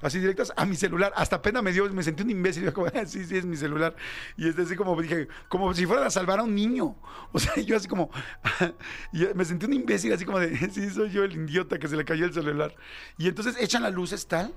así 0.00 0.18
directas 0.18 0.52
a 0.56 0.64
mi 0.64 0.76
celular. 0.76 1.12
Hasta 1.16 1.42
pena 1.42 1.62
me 1.62 1.72
dio, 1.72 1.88
me 1.92 2.02
sentí 2.02 2.22
un 2.22 2.30
imbécil. 2.30 2.64
Yo 2.64 2.72
como, 2.74 2.86
"Ah, 2.86 3.04
sí, 3.06 3.24
sí, 3.24 3.36
es 3.36 3.44
mi 3.44 3.56
celular. 3.56 3.94
Y 4.36 4.48
es 4.48 4.58
así 4.58 4.76
como 4.76 5.00
dije, 5.00 5.28
como 5.48 5.74
si 5.74 5.86
fuera 5.86 6.06
a 6.06 6.10
salvar 6.10 6.38
a 6.38 6.42
un 6.44 6.54
niño. 6.54 6.96
O 7.32 7.38
sea, 7.38 7.54
yo 7.62 7.76
así 7.76 7.88
como, 7.88 8.10
me 9.34 9.44
sentí 9.44 9.66
un 9.66 9.72
imbécil, 9.74 10.12
así 10.12 10.24
como 10.24 10.38
de, 10.38 10.56
sí, 10.70 10.88
soy 10.90 11.10
yo 11.10 11.24
el 11.24 11.32
idiota 11.32 11.78
que 11.78 11.88
se 11.88 11.96
le 11.96 12.04
cayó 12.04 12.24
el 12.24 12.32
celular. 12.32 12.74
Y 13.18 13.28
entonces 13.28 13.56
echan 13.60 13.82
las 13.82 13.92
luces 13.92 14.26
tal. 14.26 14.54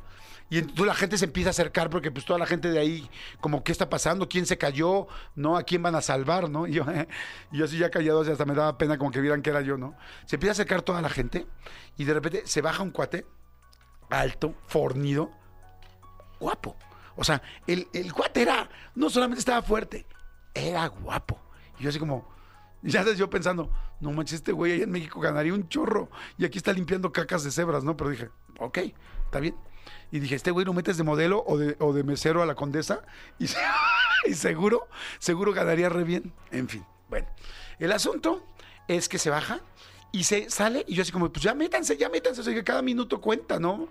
Y 0.49 0.59
entonces 0.59 0.85
la 0.85 0.93
gente 0.93 1.17
se 1.17 1.25
empieza 1.25 1.49
a 1.49 1.51
acercar 1.51 1.89
porque 1.89 2.09
pues 2.09 2.23
toda 2.23 2.39
la 2.39 2.45
gente 2.45 2.69
de 2.69 2.79
ahí, 2.79 3.09
como, 3.41 3.65
¿qué 3.65 3.73
está 3.73 3.89
pasando? 3.89 4.29
¿Quién 4.29 4.45
se 4.45 4.57
cayó? 4.57 5.07
¿No? 5.35 5.57
¿A 5.57 5.63
quién 5.63 5.83
van 5.83 5.95
a 5.95 6.01
salvar? 6.01 6.49
¿No? 6.49 6.67
Y 6.67 6.73
yo, 6.73 6.85
yo 7.51 7.65
así 7.65 7.77
ya 7.77 7.89
callado, 7.89 8.21
hasta 8.21 8.45
me 8.45 8.53
daba 8.53 8.77
pena 8.77 8.97
como 8.97 9.11
que 9.11 9.19
vieran 9.19 9.41
que 9.41 9.49
era 9.49 9.59
yo, 9.59 9.77
¿no? 9.77 9.95
Empieza 10.37 10.51
a 10.51 10.53
acercar 10.53 10.81
toda 10.81 11.01
la 11.01 11.09
gente 11.09 11.45
y 11.97 12.05
de 12.05 12.13
repente 12.13 12.43
se 12.45 12.61
baja 12.61 12.83
un 12.83 12.91
cuate 12.91 13.25
alto, 14.09 14.55
fornido, 14.67 15.31
guapo. 16.39 16.75
O 17.15 17.23
sea, 17.23 17.41
el, 17.65 17.87
el 17.93 18.13
cuate 18.13 18.43
era, 18.43 18.69
no 18.95 19.09
solamente 19.09 19.39
estaba 19.39 19.61
fuerte, 19.61 20.05
era 20.53 20.87
guapo. 20.87 21.39
Y 21.79 21.83
yo 21.83 21.89
así 21.89 21.99
como, 21.99 22.27
ya 22.81 23.03
sabes, 23.03 23.17
yo 23.17 23.29
pensando, 23.29 23.71
no 23.99 24.11
manches, 24.11 24.35
este 24.35 24.51
güey 24.51 24.73
ahí 24.73 24.81
en 24.83 24.91
México 24.91 25.19
ganaría 25.19 25.53
un 25.53 25.67
chorro. 25.67 26.09
Y 26.37 26.45
aquí 26.45 26.57
está 26.57 26.73
limpiando 26.73 27.11
cacas 27.11 27.43
de 27.43 27.51
cebras, 27.51 27.83
¿no? 27.83 27.97
Pero 27.97 28.11
dije, 28.11 28.29
ok, 28.59 28.77
está 29.25 29.39
bien. 29.39 29.55
Y 30.11 30.19
dije, 30.19 30.35
este 30.35 30.51
güey 30.51 30.65
lo 30.65 30.73
metes 30.73 30.97
de 30.97 31.03
modelo 31.03 31.43
o 31.45 31.57
de, 31.57 31.75
o 31.79 31.93
de 31.93 32.03
mesero 32.03 32.41
a 32.41 32.45
la 32.45 32.55
condesa. 32.55 33.01
Y, 33.39 33.45
y 34.25 34.33
seguro, 34.33 34.87
seguro 35.19 35.53
ganaría 35.53 35.89
re 35.89 36.03
bien. 36.03 36.33
En 36.51 36.69
fin, 36.69 36.85
bueno. 37.09 37.27
El 37.79 37.91
asunto 37.91 38.43
es 38.87 39.09
que 39.09 39.17
se 39.17 39.29
baja 39.29 39.61
y 40.11 40.23
se 40.23 40.49
sale. 40.49 40.83
Y 40.87 40.95
yo 40.95 41.01
así 41.01 41.11
como, 41.11 41.31
pues 41.31 41.43
ya 41.43 41.53
métanse, 41.53 41.97
ya 41.97 42.09
métanse. 42.09 42.41
O 42.41 42.43
sea, 42.43 42.53
que 42.53 42.63
cada 42.63 42.81
minuto 42.81 43.21
cuenta, 43.21 43.59
¿no? 43.59 43.89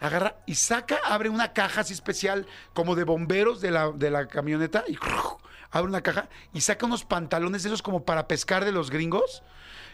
agarra 0.00 0.36
y 0.46 0.54
saca, 0.54 0.98
abre 1.04 1.28
una 1.28 1.52
caja 1.52 1.82
así 1.82 1.92
especial, 1.92 2.46
como 2.72 2.96
de 2.96 3.04
bomberos 3.04 3.60
de 3.60 3.70
la, 3.70 3.92
de 3.92 4.10
la 4.10 4.26
camioneta, 4.26 4.84
y 4.88 4.98
abre 5.70 5.88
una 5.88 6.02
caja 6.02 6.28
y 6.52 6.62
saca 6.62 6.86
unos 6.86 7.04
pantalones 7.04 7.62
de 7.62 7.68
esos 7.68 7.82
como 7.82 8.04
para 8.04 8.26
pescar 8.26 8.64
de 8.64 8.72
los 8.72 8.90
gringos, 8.90 9.42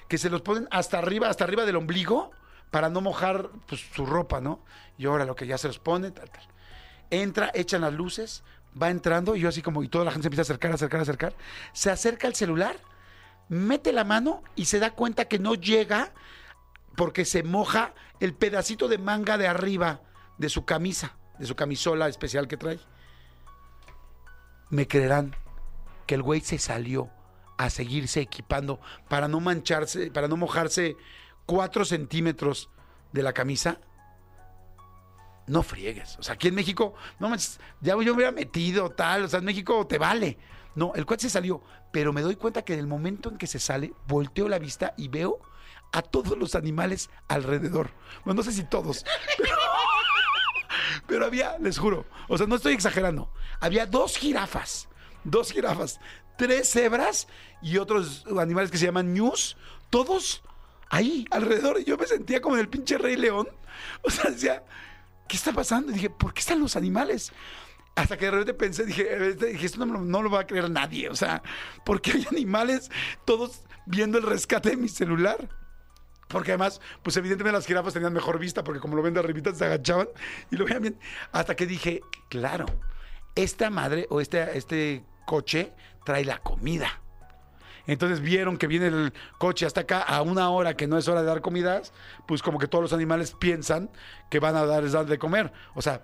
que 0.09 0.19
se 0.19 0.31
los 0.31 0.43
ponen 0.43 0.69
hasta 0.71 0.99
arriba, 0.99 1.29
hasta 1.29 1.45
arriba 1.45 1.65
del 1.67 1.77
ombligo, 1.77 2.31
para 2.71 2.89
no 2.89 3.01
mojar 3.01 3.51
pues, 3.67 3.85
su 3.95 4.07
ropa, 4.07 4.41
¿no? 4.41 4.61
Y 4.97 5.07
ahora 5.07 5.25
lo 5.25 5.35
que 5.35 5.47
ya 5.47 5.59
se 5.59 5.67
los 5.67 5.79
pone, 5.79 6.11
tal, 6.11 6.31
tal. 6.31 6.45
Entra, 7.11 7.51
echan 7.55 7.83
las 7.83 7.93
luces, 7.93 8.43
va 8.81 8.91
entrando, 8.91 9.37
y 9.37 9.41
yo 9.41 9.49
así 9.49 9.63
como, 9.63 9.83
y 9.83 9.89
toda 9.89 10.05
la 10.05 10.11
gente 10.13 10.25
se 10.25 10.29
empieza 10.29 10.43
a 10.43 10.45
acercar, 10.45 10.73
acercar, 10.73 11.01
acercar. 11.01 11.35
Se 11.73 11.91
acerca 11.91 12.27
al 12.29 12.35
celular, 12.35 12.77
mete 13.49 13.93
la 13.93 14.05
mano 14.05 14.43
y 14.55 14.67
se 14.67 14.79
da 14.79 14.91
cuenta 14.93 15.27
que 15.27 15.39
no 15.39 15.55
llega 15.55 16.13
porque 16.97 17.25
se 17.25 17.43
moja 17.43 17.95
el 18.21 18.35
pedacito 18.35 18.89
de 18.89 18.99
manga 18.99 19.39
de 19.39 19.47
arriba 19.47 20.01
de 20.39 20.49
su 20.49 20.65
camisa, 20.65 21.17
de 21.39 21.47
su 21.47 21.55
camisola 21.55 22.09
especial 22.09 22.49
que 22.49 22.57
trae. 22.57 22.81
Me 24.71 24.89
creerán 24.89 25.35
que 26.07 26.15
el 26.15 26.23
güey 26.23 26.41
se 26.41 26.59
salió 26.59 27.11
a 27.59 27.71
seguirse 27.71 28.21
equipando 28.21 28.81
para 29.09 29.29
no 29.29 29.41
mancharse, 29.41 30.11
para 30.11 30.29
no 30.29 30.37
mojarse 30.37 30.97
cuatro 31.47 31.85
centímetros 31.85 32.71
de 33.13 33.23
la 33.23 33.33
camisa. 33.33 33.81
No 35.47 35.63
friegues. 35.63 36.19
O 36.19 36.23
sea, 36.23 36.35
aquí 36.35 36.49
en 36.49 36.55
México, 36.55 36.95
no 37.21 37.29
manches, 37.29 37.61
ya 37.81 37.93
yo 37.93 37.99
me 37.99 38.11
hubiera 38.11 38.33
metido 38.33 38.91
tal. 38.91 39.25
O 39.25 39.29
sea, 39.29 39.39
en 39.39 39.45
México 39.45 39.87
te 39.87 39.99
vale. 39.99 40.39
No, 40.77 40.93
el 40.95 41.07
cuate 41.07 41.23
se 41.23 41.31
salió. 41.31 41.63
Pero 41.91 42.13
me 42.13 42.21
doy 42.23 42.37
cuenta 42.37 42.63
que 42.63 42.75
en 42.75 42.79
el 42.79 42.87
momento 42.87 43.31
en 43.31 43.39
que 43.39 43.49
se 43.49 43.59
sale, 43.59 43.93
volteo 44.07 44.49
la 44.49 44.61
vista 44.61 44.95
y 44.97 45.09
veo 45.09 45.41
a 45.93 46.03
todos 46.03 46.39
los 46.39 46.55
animales 46.55 47.11
alrededor. 47.27 47.91
Bueno, 48.25 48.39
no 48.39 48.43
sé 48.45 48.53
si 48.53 48.65
todos, 48.65 49.05
pero, 49.39 49.57
pero 51.07 51.27
había, 51.27 51.59
les 51.59 51.79
juro, 51.79 52.05
o 52.29 52.37
sea, 52.37 52.47
no 52.47 52.57
estoy 52.57 52.75
exagerando, 52.75 53.33
había 53.61 53.87
dos 53.87 54.17
jirafas, 54.17 54.89
dos 55.25 55.53
jirafas, 55.53 56.01
tres 56.37 56.69
cebras 56.71 57.29
y 57.63 57.79
otros 57.79 58.25
animales 58.39 58.71
que 58.71 58.79
se 58.79 58.87
llaman 58.87 59.15
ñus, 59.15 59.57
todos 59.91 60.43
ahí 60.89 61.27
alrededor. 61.31 61.81
Y 61.81 61.85
yo 61.85 61.97
me 61.97 62.07
sentía 62.07 62.41
como 62.41 62.57
en 62.57 62.63
el 62.63 62.69
pinche 62.69 62.99
Rey 62.99 63.17
León. 63.17 63.49
O 64.03 64.11
sea, 64.11 64.31
decía, 64.31 64.65
¿qué 65.29 65.37
está 65.37 65.53
pasando? 65.53 65.91
Y 65.93 65.95
dije, 65.95 66.11
¿por 66.11 66.33
qué 66.35 66.41
están 66.41 66.61
los 66.61 66.77
animales? 66.77 67.33
Hasta 67.97 68.19
que 68.19 68.27
de 68.27 68.31
repente 68.31 68.55
pensé, 68.55 68.85
dije, 68.85 69.35
dije, 69.35 69.67
esto 69.67 69.85
no, 69.85 69.99
no 69.99 70.23
lo 70.23 70.31
va 70.31 70.41
a 70.41 70.47
creer 70.47 70.71
nadie. 70.71 71.09
O 71.09 71.17
sea, 71.17 71.43
¿por 71.85 72.01
qué 72.01 72.13
hay 72.13 72.27
animales 72.31 72.91
todos 73.25 73.63
viendo 73.87 74.19
el 74.19 74.25
rescate 74.25 74.71
de 74.71 74.77
mi 74.77 74.89
celular? 74.89 75.49
Porque 76.29 76.53
además, 76.53 76.81
pues 77.03 77.17
evidentemente 77.17 77.57
las 77.57 77.67
jirafas 77.67 77.95
tenían 77.95 78.13
mejor 78.13 78.39
vista, 78.39 78.63
porque 78.63 78.81
como 78.81 78.97
lo 78.97 79.03
ven 79.03 79.15
de 79.15 79.21
arribita, 79.21 79.55
se 79.55 79.65
agachaban 79.65 80.09
y 80.51 80.57
lo 80.57 80.67
veían 80.67 80.83
bien. 80.83 80.99
Hasta 81.33 81.57
que 81.57 81.67
dije, 81.67 82.03
claro, 82.29 82.67
esta 83.35 83.71
madre 83.71 84.07
o 84.11 84.21
este, 84.21 84.59
este 84.59 85.05
coche 85.25 85.73
trae 86.05 86.25
la 86.25 86.39
comida. 86.39 87.01
Entonces 87.87 88.21
vieron 88.21 88.59
que 88.59 88.67
viene 88.67 88.89
el 88.89 89.13
coche 89.39 89.65
hasta 89.65 89.83
acá 89.83 90.03
a 90.03 90.21
una 90.21 90.51
hora 90.51 90.77
que 90.77 90.87
no 90.87 90.99
es 90.99 91.09
hora 91.09 91.21
de 91.21 91.29
dar 91.29 91.41
comidas, 91.41 91.93
pues 92.27 92.43
como 92.43 92.59
que 92.59 92.67
todos 92.67 92.83
los 92.83 92.93
animales 92.93 93.33
piensan 93.33 93.91
que 94.29 94.41
van 94.41 94.57
a 94.57 94.67
dar, 94.67 94.91
dar 94.91 95.07
de 95.07 95.19
comer. 95.19 95.53
O 95.75 95.83
sea, 95.83 96.03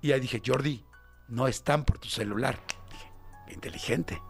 y 0.00 0.12
ahí 0.12 0.20
dije, 0.20 0.40
Jordi, 0.44 0.84
no 1.28 1.48
están 1.48 1.84
por 1.84 1.98
tu 1.98 2.08
celular. 2.08 2.58
Dije, 2.90 3.10
"Qué 3.46 3.54
inteligente. 3.54 4.22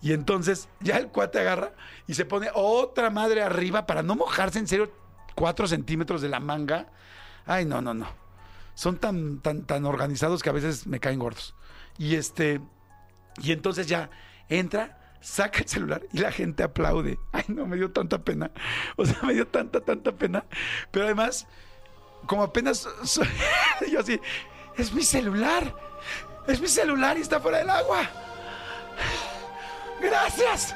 Y 0.00 0.12
entonces 0.12 0.68
ya 0.80 0.96
el 0.96 1.08
cuate 1.08 1.40
agarra 1.40 1.72
y 2.06 2.14
se 2.14 2.24
pone 2.24 2.48
otra 2.54 3.10
madre 3.10 3.42
arriba 3.42 3.86
para 3.86 4.02
no 4.02 4.14
mojarse 4.14 4.58
en 4.58 4.68
serio 4.68 4.92
cuatro 5.34 5.66
centímetros 5.66 6.22
de 6.22 6.28
la 6.28 6.40
manga. 6.40 6.88
Ay, 7.46 7.64
no, 7.64 7.80
no, 7.80 7.94
no. 7.94 8.06
Son 8.74 8.96
tan, 8.96 9.40
tan, 9.40 9.64
tan 9.64 9.84
organizados 9.86 10.42
que 10.42 10.50
a 10.50 10.52
veces 10.52 10.86
me 10.86 11.00
caen 11.00 11.18
gordos. 11.18 11.54
Y 11.96 12.14
este, 12.14 12.60
y 13.42 13.50
entonces 13.50 13.88
ya 13.88 14.10
entra, 14.48 15.16
saca 15.20 15.58
el 15.58 15.68
celular 15.68 16.02
y 16.12 16.18
la 16.18 16.30
gente 16.30 16.62
aplaude. 16.62 17.18
Ay, 17.32 17.44
no, 17.48 17.66
me 17.66 17.76
dio 17.76 17.90
tanta 17.90 18.18
pena. 18.18 18.52
O 18.96 19.04
sea, 19.04 19.18
me 19.24 19.34
dio 19.34 19.48
tanta, 19.48 19.80
tanta 19.80 20.12
pena. 20.12 20.44
Pero 20.92 21.06
además, 21.06 21.48
como 22.26 22.44
apenas 22.44 22.88
yo 23.90 23.98
así, 23.98 24.20
es 24.78 24.92
mi 24.92 25.02
celular. 25.02 25.74
Es 26.46 26.60
mi 26.60 26.68
celular 26.68 27.18
y 27.18 27.20
está 27.20 27.40
fuera 27.40 27.58
del 27.58 27.68
agua. 27.68 28.08
Gracias. 30.00 30.74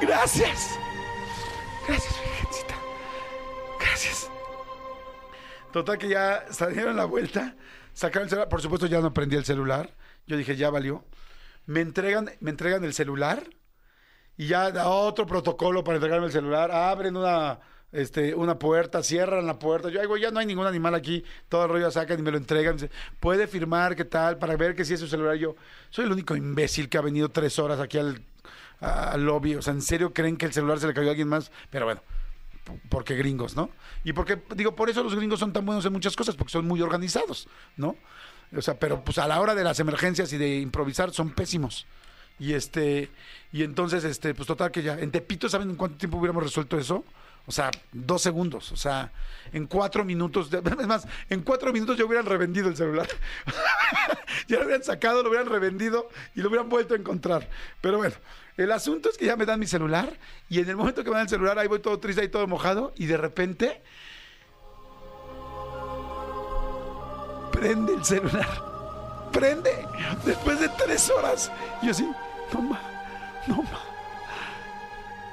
Gracias. 0.00 0.78
Gracias, 1.86 2.14
Virgencita. 2.20 2.74
Gracias. 3.80 4.30
Total 5.72 5.96
que 5.96 6.08
ya 6.08 6.44
salieron 6.50 6.96
la 6.96 7.06
vuelta, 7.06 7.54
sacaron 7.94 8.24
el 8.24 8.30
celular. 8.30 8.48
Por 8.48 8.60
supuesto, 8.60 8.86
ya 8.86 9.00
no 9.00 9.14
prendí 9.14 9.36
el 9.36 9.44
celular. 9.44 9.90
Yo 10.26 10.36
dije, 10.36 10.56
ya 10.56 10.70
valió. 10.70 11.04
Me 11.66 11.80
entregan, 11.80 12.30
me 12.40 12.50
entregan 12.50 12.84
el 12.84 12.92
celular 12.92 13.44
y 14.36 14.48
ya 14.48 14.70
da 14.70 14.88
otro 14.88 15.26
protocolo 15.26 15.84
para 15.84 15.96
entregarme 15.96 16.26
el 16.26 16.32
celular. 16.32 16.70
Abren 16.72 17.16
una, 17.16 17.60
este, 17.92 18.34
una 18.34 18.58
puerta, 18.58 19.02
cierran 19.02 19.46
la 19.46 19.58
puerta. 19.58 19.90
Yo 19.90 20.00
digo, 20.00 20.16
ya 20.16 20.30
no 20.30 20.40
hay 20.40 20.46
ningún 20.46 20.66
animal 20.66 20.94
aquí. 20.94 21.24
Todo 21.48 21.64
el 21.64 21.70
rollo 21.70 21.90
sacan 21.90 22.18
y 22.18 22.22
me 22.22 22.30
lo 22.30 22.38
entregan. 22.38 22.76
Puede 23.20 23.46
firmar, 23.46 23.94
¿qué 23.94 24.04
tal? 24.04 24.38
Para 24.38 24.56
ver 24.56 24.74
que 24.74 24.84
sí 24.84 24.94
es 24.94 25.00
su 25.00 25.08
celular. 25.08 25.36
Yo 25.36 25.54
soy 25.90 26.06
el 26.06 26.12
único 26.12 26.34
imbécil 26.34 26.88
que 26.88 26.98
ha 26.98 27.02
venido 27.02 27.28
tres 27.28 27.58
horas 27.58 27.80
aquí 27.80 27.98
al, 27.98 28.22
al 28.80 29.24
lobby. 29.24 29.54
O 29.54 29.62
sea, 29.62 29.72
¿en 29.74 29.82
serio 29.82 30.12
creen 30.12 30.36
que 30.36 30.46
el 30.46 30.52
celular 30.52 30.78
se 30.80 30.86
le 30.86 30.94
cayó 30.94 31.08
a 31.08 31.10
alguien 31.10 31.28
más? 31.28 31.52
Pero 31.70 31.84
bueno, 31.84 32.02
porque 32.88 33.14
gringos, 33.14 33.56
¿no? 33.56 33.70
Y 34.04 34.12
porque, 34.12 34.40
digo, 34.56 34.74
por 34.74 34.88
eso 34.90 35.02
los 35.02 35.14
gringos 35.14 35.40
son 35.40 35.52
tan 35.52 35.66
buenos 35.66 35.84
en 35.84 35.92
muchas 35.92 36.16
cosas, 36.16 36.34
porque 36.34 36.52
son 36.52 36.66
muy 36.66 36.80
organizados, 36.80 37.48
¿no? 37.76 37.96
O 38.56 38.62
sea, 38.62 38.78
pero 38.78 39.02
pues 39.02 39.18
a 39.18 39.26
la 39.26 39.40
hora 39.40 39.54
de 39.54 39.64
las 39.64 39.80
emergencias 39.80 40.32
y 40.32 40.38
de 40.38 40.58
improvisar 40.58 41.12
son 41.12 41.30
pésimos. 41.30 41.86
Y 42.38 42.54
este, 42.54 43.10
y 43.52 43.62
entonces, 43.62 44.04
este, 44.04 44.34
pues 44.34 44.46
total 44.46 44.70
que 44.70 44.82
ya, 44.82 44.98
en 44.98 45.10
Tepito, 45.10 45.48
¿saben 45.48 45.70
en 45.70 45.76
cuánto 45.76 45.96
tiempo 45.96 46.18
hubiéramos 46.18 46.42
resuelto 46.42 46.78
eso? 46.78 47.04
O 47.46 47.52
sea, 47.52 47.70
dos 47.90 48.22
segundos, 48.22 48.70
o 48.70 48.76
sea, 48.76 49.10
en 49.52 49.66
cuatro 49.66 50.04
minutos, 50.04 50.48
es 50.80 50.86
más, 50.86 51.06
en 51.28 51.42
cuatro 51.42 51.72
minutos 51.72 51.98
ya 51.98 52.04
hubieran 52.04 52.26
revendido 52.26 52.68
el 52.68 52.76
celular. 52.76 53.08
ya 54.48 54.58
lo 54.58 54.64
hubieran 54.64 54.84
sacado, 54.84 55.22
lo 55.22 55.28
hubieran 55.28 55.48
revendido 55.48 56.08
y 56.34 56.40
lo 56.40 56.48
hubieran 56.48 56.68
vuelto 56.68 56.94
a 56.94 56.96
encontrar. 56.96 57.48
Pero 57.80 57.98
bueno, 57.98 58.14
el 58.56 58.70
asunto 58.70 59.10
es 59.10 59.18
que 59.18 59.26
ya 59.26 59.36
me 59.36 59.44
dan 59.44 59.58
mi 59.58 59.66
celular 59.66 60.16
y 60.48 60.60
en 60.60 60.68
el 60.68 60.76
momento 60.76 61.02
que 61.02 61.10
me 61.10 61.16
dan 61.16 61.24
el 61.24 61.30
celular, 61.30 61.58
ahí 61.58 61.66
voy 61.66 61.80
todo 61.80 61.98
triste 61.98 62.22
y 62.22 62.28
todo 62.28 62.46
mojado 62.46 62.92
y 62.96 63.06
de 63.06 63.16
repente 63.16 63.82
prende 67.50 67.94
el 67.94 68.04
celular. 68.04 68.72
Prende. 69.32 69.86
Después 70.24 70.60
de 70.60 70.68
tres 70.68 71.10
horas. 71.10 71.50
Yo 71.82 71.90
así, 71.90 72.08
no 72.52 72.60
ma, 72.60 72.80
no 73.46 73.62
ma. 73.62 73.80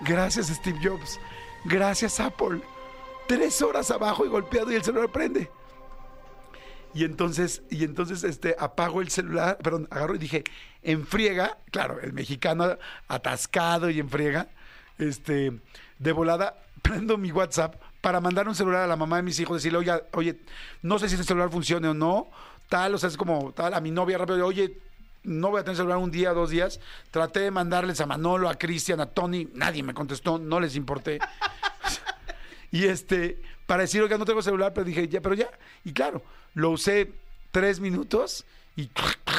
Gracias 0.01 0.47
Steve 0.47 0.79
Jobs. 0.81 1.19
Gracias 1.65 2.19
Apple. 2.19 2.61
Tres 3.27 3.61
horas 3.61 3.91
abajo 3.91 4.25
y 4.25 4.29
golpeado 4.29 4.71
y 4.71 4.75
el 4.75 4.83
celular 4.83 5.11
prende. 5.11 5.49
Y 6.93 7.03
entonces, 7.03 7.61
y 7.69 7.83
entonces 7.83 8.23
este, 8.23 8.55
apago 8.57 9.01
el 9.01 9.09
celular, 9.09 9.57
perdón, 9.59 9.87
agarro 9.91 10.15
y 10.15 10.17
dije, 10.17 10.43
en 10.81 11.05
friega, 11.05 11.57
claro, 11.71 11.99
el 12.01 12.13
mexicano 12.13 12.77
atascado 13.07 13.89
y 13.89 13.99
en 13.99 14.09
friega, 14.09 14.47
este, 14.97 15.59
de 15.99 16.11
volada, 16.11 16.55
prendo 16.81 17.17
mi 17.17 17.31
WhatsApp 17.31 17.75
para 18.01 18.19
mandar 18.21 18.47
un 18.47 18.55
celular 18.55 18.83
a 18.83 18.87
la 18.87 18.95
mamá 18.95 19.17
de 19.17 19.23
mis 19.23 19.39
hijos, 19.39 19.57
decirle, 19.57 19.77
oye, 19.77 20.03
oye, 20.13 20.39
no 20.81 20.97
sé 20.97 21.09
si 21.09 21.15
este 21.15 21.27
celular 21.27 21.51
funcione 21.51 21.87
o 21.87 21.93
no, 21.93 22.31
tal, 22.69 22.95
o 22.95 22.97
sea, 22.97 23.09
es 23.09 23.17
como 23.17 23.51
tal, 23.51 23.73
a 23.73 23.81
mi 23.81 23.91
novia 23.91 24.17
rápido, 24.17 24.45
oye, 24.45 24.79
no 25.23 25.49
voy 25.49 25.59
a 25.59 25.63
tener 25.63 25.77
celular 25.77 25.97
un 25.97 26.11
día, 26.11 26.33
dos 26.33 26.49
días. 26.49 26.79
Traté 27.11 27.41
de 27.41 27.51
mandarles 27.51 28.01
a 28.01 28.05
Manolo, 28.05 28.49
a 28.49 28.55
Cristian, 28.55 28.99
a 28.99 29.07
Tony, 29.07 29.47
nadie 29.53 29.83
me 29.83 29.93
contestó, 29.93 30.37
no 30.37 30.59
les 30.59 30.75
importé. 30.75 31.19
Y 32.71 32.85
este, 32.85 33.41
para 33.65 33.81
decir, 33.81 33.99
oiga, 34.01 34.17
no 34.19 34.25
tengo 34.25 34.43
celular, 34.43 34.73
pero 34.75 34.85
dije, 34.85 35.07
ya, 35.07 35.21
pero 35.21 35.33
ya. 35.33 35.49
Y 35.83 35.91
claro, 35.91 36.21
lo 36.53 36.69
usé 36.69 37.11
tres 37.51 37.79
minutos 37.79 38.45
y, 38.75 38.91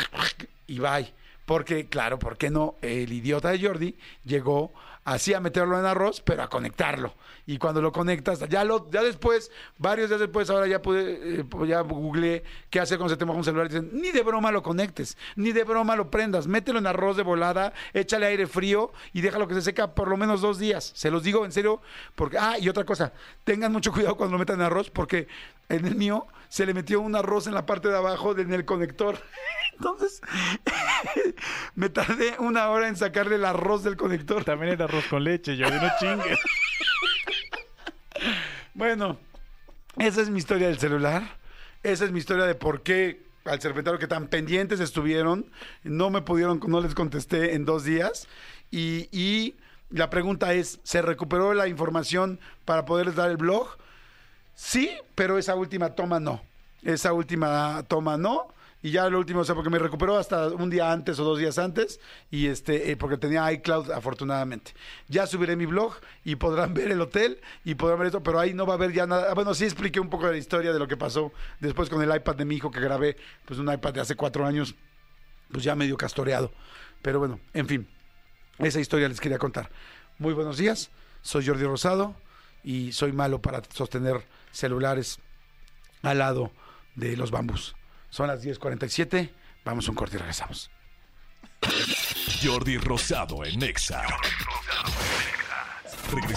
y 0.66 0.78
bye. 0.80 1.12
Porque, 1.46 1.86
claro, 1.86 2.18
¿por 2.18 2.36
qué 2.36 2.50
no? 2.50 2.76
El 2.80 3.12
idiota 3.12 3.50
de 3.50 3.60
Jordi 3.60 3.96
llegó 4.24 4.72
así 5.04 5.34
a 5.34 5.40
meterlo 5.40 5.78
en 5.78 5.86
arroz, 5.86 6.20
pero 6.20 6.42
a 6.42 6.48
conectarlo. 6.48 7.14
Y 7.46 7.58
cuando 7.58 7.80
lo 7.80 7.90
conectas, 7.92 8.40
ya 8.48 8.64
después, 9.02 9.50
varios 9.78 10.08
días 10.08 10.20
después, 10.20 10.48
ahora 10.50 10.66
ya 10.66 10.82
pude, 10.82 11.40
eh, 11.40 11.44
ya 11.66 11.80
googleé 11.80 12.44
qué 12.68 12.80
hacer 12.80 12.98
cuando 12.98 13.14
se 13.14 13.18
te 13.18 13.24
moja 13.24 13.38
un 13.38 13.44
celular. 13.44 13.66
Y 13.66 13.70
dicen, 13.70 13.90
ni 13.92 14.12
de 14.12 14.22
broma 14.22 14.52
lo 14.52 14.62
conectes, 14.62 15.16
ni 15.36 15.52
de 15.52 15.64
broma 15.64 15.96
lo 15.96 16.10
prendas, 16.10 16.46
mételo 16.46 16.78
en 16.78 16.86
arroz 16.86 17.16
de 17.16 17.22
volada, 17.22 17.72
échale 17.92 18.26
aire 18.26 18.46
frío 18.46 18.92
y 19.12 19.20
déjalo 19.20 19.48
que 19.48 19.54
se 19.54 19.62
seca 19.62 19.94
por 19.94 20.08
lo 20.08 20.16
menos 20.16 20.40
dos 20.40 20.58
días. 20.58 20.92
Se 20.94 21.10
los 21.10 21.22
digo 21.22 21.44
en 21.44 21.52
serio, 21.52 21.80
porque, 22.14 22.38
ah, 22.38 22.58
y 22.58 22.68
otra 22.68 22.84
cosa, 22.84 23.12
tengan 23.44 23.72
mucho 23.72 23.92
cuidado 23.92 24.16
cuando 24.16 24.34
lo 24.34 24.38
metan 24.38 24.56
en 24.56 24.66
arroz, 24.66 24.90
porque 24.90 25.26
en 25.70 25.86
el 25.86 25.94
mío 25.94 26.26
se 26.48 26.66
le 26.66 26.74
metió 26.74 27.00
un 27.00 27.14
arroz 27.16 27.46
en 27.46 27.54
la 27.54 27.64
parte 27.66 27.88
de 27.88 27.96
abajo 27.96 28.34
de- 28.34 28.42
en 28.42 28.52
el 28.52 28.64
conector. 28.64 29.18
Entonces, 29.72 30.20
me 31.74 31.88
tardé 31.88 32.34
una 32.38 32.68
hora 32.68 32.88
en 32.88 32.96
sacarle 32.96 33.36
el 33.36 33.44
arroz 33.46 33.82
del 33.82 33.96
conector. 33.96 34.44
También 34.44 34.72
era 34.74 34.84
arroz 34.84 35.06
con 35.08 35.24
leche, 35.24 35.56
yo 35.56 35.70
no 35.70 35.90
chingue. 35.98 36.36
Bueno, 38.74 39.18
esa 39.98 40.20
es 40.20 40.30
mi 40.30 40.38
historia 40.38 40.68
del 40.68 40.78
celular. 40.78 41.38
Esa 41.82 42.04
es 42.04 42.12
mi 42.12 42.18
historia 42.18 42.44
de 42.44 42.54
por 42.54 42.82
qué 42.82 43.22
al 43.44 43.60
serpentario 43.60 43.98
que 43.98 44.06
tan 44.06 44.28
pendientes 44.28 44.80
estuvieron, 44.80 45.50
no 45.82 46.10
me 46.10 46.20
pudieron, 46.22 46.60
no 46.66 46.80
les 46.80 46.94
contesté 46.94 47.54
en 47.54 47.64
dos 47.64 47.84
días. 47.84 48.28
Y, 48.70 49.08
y 49.10 49.56
la 49.90 50.10
pregunta 50.10 50.52
es, 50.52 50.78
¿se 50.82 51.02
recuperó 51.02 51.54
la 51.54 51.66
información 51.68 52.38
para 52.64 52.84
poderles 52.84 53.16
dar 53.16 53.30
el 53.30 53.38
blog? 53.38 53.76
Sí, 54.62 54.90
pero 55.14 55.38
esa 55.38 55.54
última 55.54 55.94
toma 55.94 56.20
no. 56.20 56.42
Esa 56.82 57.14
última 57.14 57.82
toma 57.88 58.18
no. 58.18 58.48
Y 58.82 58.90
ya 58.90 59.08
lo 59.08 59.18
último, 59.18 59.40
o 59.40 59.44
sea, 59.44 59.54
porque 59.54 59.70
me 59.70 59.78
recuperó 59.78 60.18
hasta 60.18 60.48
un 60.48 60.68
día 60.68 60.92
antes 60.92 61.18
o 61.18 61.24
dos 61.24 61.38
días 61.38 61.58
antes, 61.58 61.98
y 62.30 62.46
este, 62.46 62.90
eh, 62.90 62.96
porque 62.96 63.16
tenía 63.16 63.50
iCloud 63.52 63.90
afortunadamente. 63.90 64.72
Ya 65.08 65.26
subiré 65.26 65.56
mi 65.56 65.64
blog 65.64 65.94
y 66.24 66.36
podrán 66.36 66.74
ver 66.74 66.90
el 66.90 67.00
hotel 67.00 67.40
y 67.64 67.74
podrán 67.74 68.00
ver 68.00 68.08
esto, 68.08 68.22
pero 68.22 68.38
ahí 68.38 68.52
no 68.52 68.66
va 68.66 68.74
a 68.74 68.76
haber 68.76 68.92
ya 68.92 69.06
nada. 69.06 69.28
Ah, 69.30 69.34
Bueno, 69.34 69.54
sí 69.54 69.64
expliqué 69.64 69.98
un 69.98 70.10
poco 70.10 70.26
de 70.26 70.32
la 70.32 70.38
historia 70.38 70.74
de 70.74 70.78
lo 70.78 70.86
que 70.86 70.96
pasó 70.98 71.32
después 71.58 71.88
con 71.88 72.02
el 72.02 72.14
iPad 72.14 72.36
de 72.36 72.44
mi 72.44 72.56
hijo 72.56 72.70
que 72.70 72.80
grabé, 72.80 73.16
pues 73.46 73.58
un 73.58 73.72
iPad 73.72 73.94
de 73.94 74.00
hace 74.02 74.14
cuatro 74.14 74.44
años, 74.46 74.74
pues 75.50 75.64
ya 75.64 75.74
medio 75.74 75.96
castoreado. 75.96 76.52
Pero 77.00 77.18
bueno, 77.18 77.40
en 77.54 77.66
fin, 77.66 77.88
esa 78.58 78.78
historia 78.78 79.08
les 79.08 79.20
quería 79.20 79.38
contar. 79.38 79.70
Muy 80.18 80.34
buenos 80.34 80.58
días, 80.58 80.90
soy 81.22 81.46
Jordi 81.46 81.64
Rosado 81.64 82.14
y 82.62 82.92
soy 82.92 83.12
malo 83.12 83.40
para 83.40 83.62
sostener 83.74 84.22
celulares 84.52 85.18
al 86.02 86.18
lado 86.18 86.52
de 86.94 87.16
los 87.16 87.30
bambús. 87.30 87.74
Son 88.10 88.26
las 88.26 88.42
10:47, 88.42 89.30
vamos 89.64 89.86
a 89.86 89.90
un 89.90 89.96
corte 89.96 90.16
y 90.16 90.18
regresamos. 90.18 90.70
Jordi 92.42 92.78
Rosado 92.78 93.44
en 93.44 93.58
Nexa. 93.58 94.02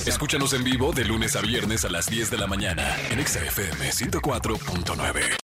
Escúchanos 0.05 0.53
en 0.53 0.63
vivo 0.63 0.91
de 0.91 1.05
lunes 1.05 1.35
a 1.35 1.41
viernes 1.41 1.85
a 1.85 1.89
las 1.89 2.07
10 2.07 2.29
de 2.29 2.37
la 2.37 2.47
mañana 2.47 2.95
en 3.09 3.19
Exa 3.19 3.43
FM 3.43 3.89
104.9. 3.89 5.42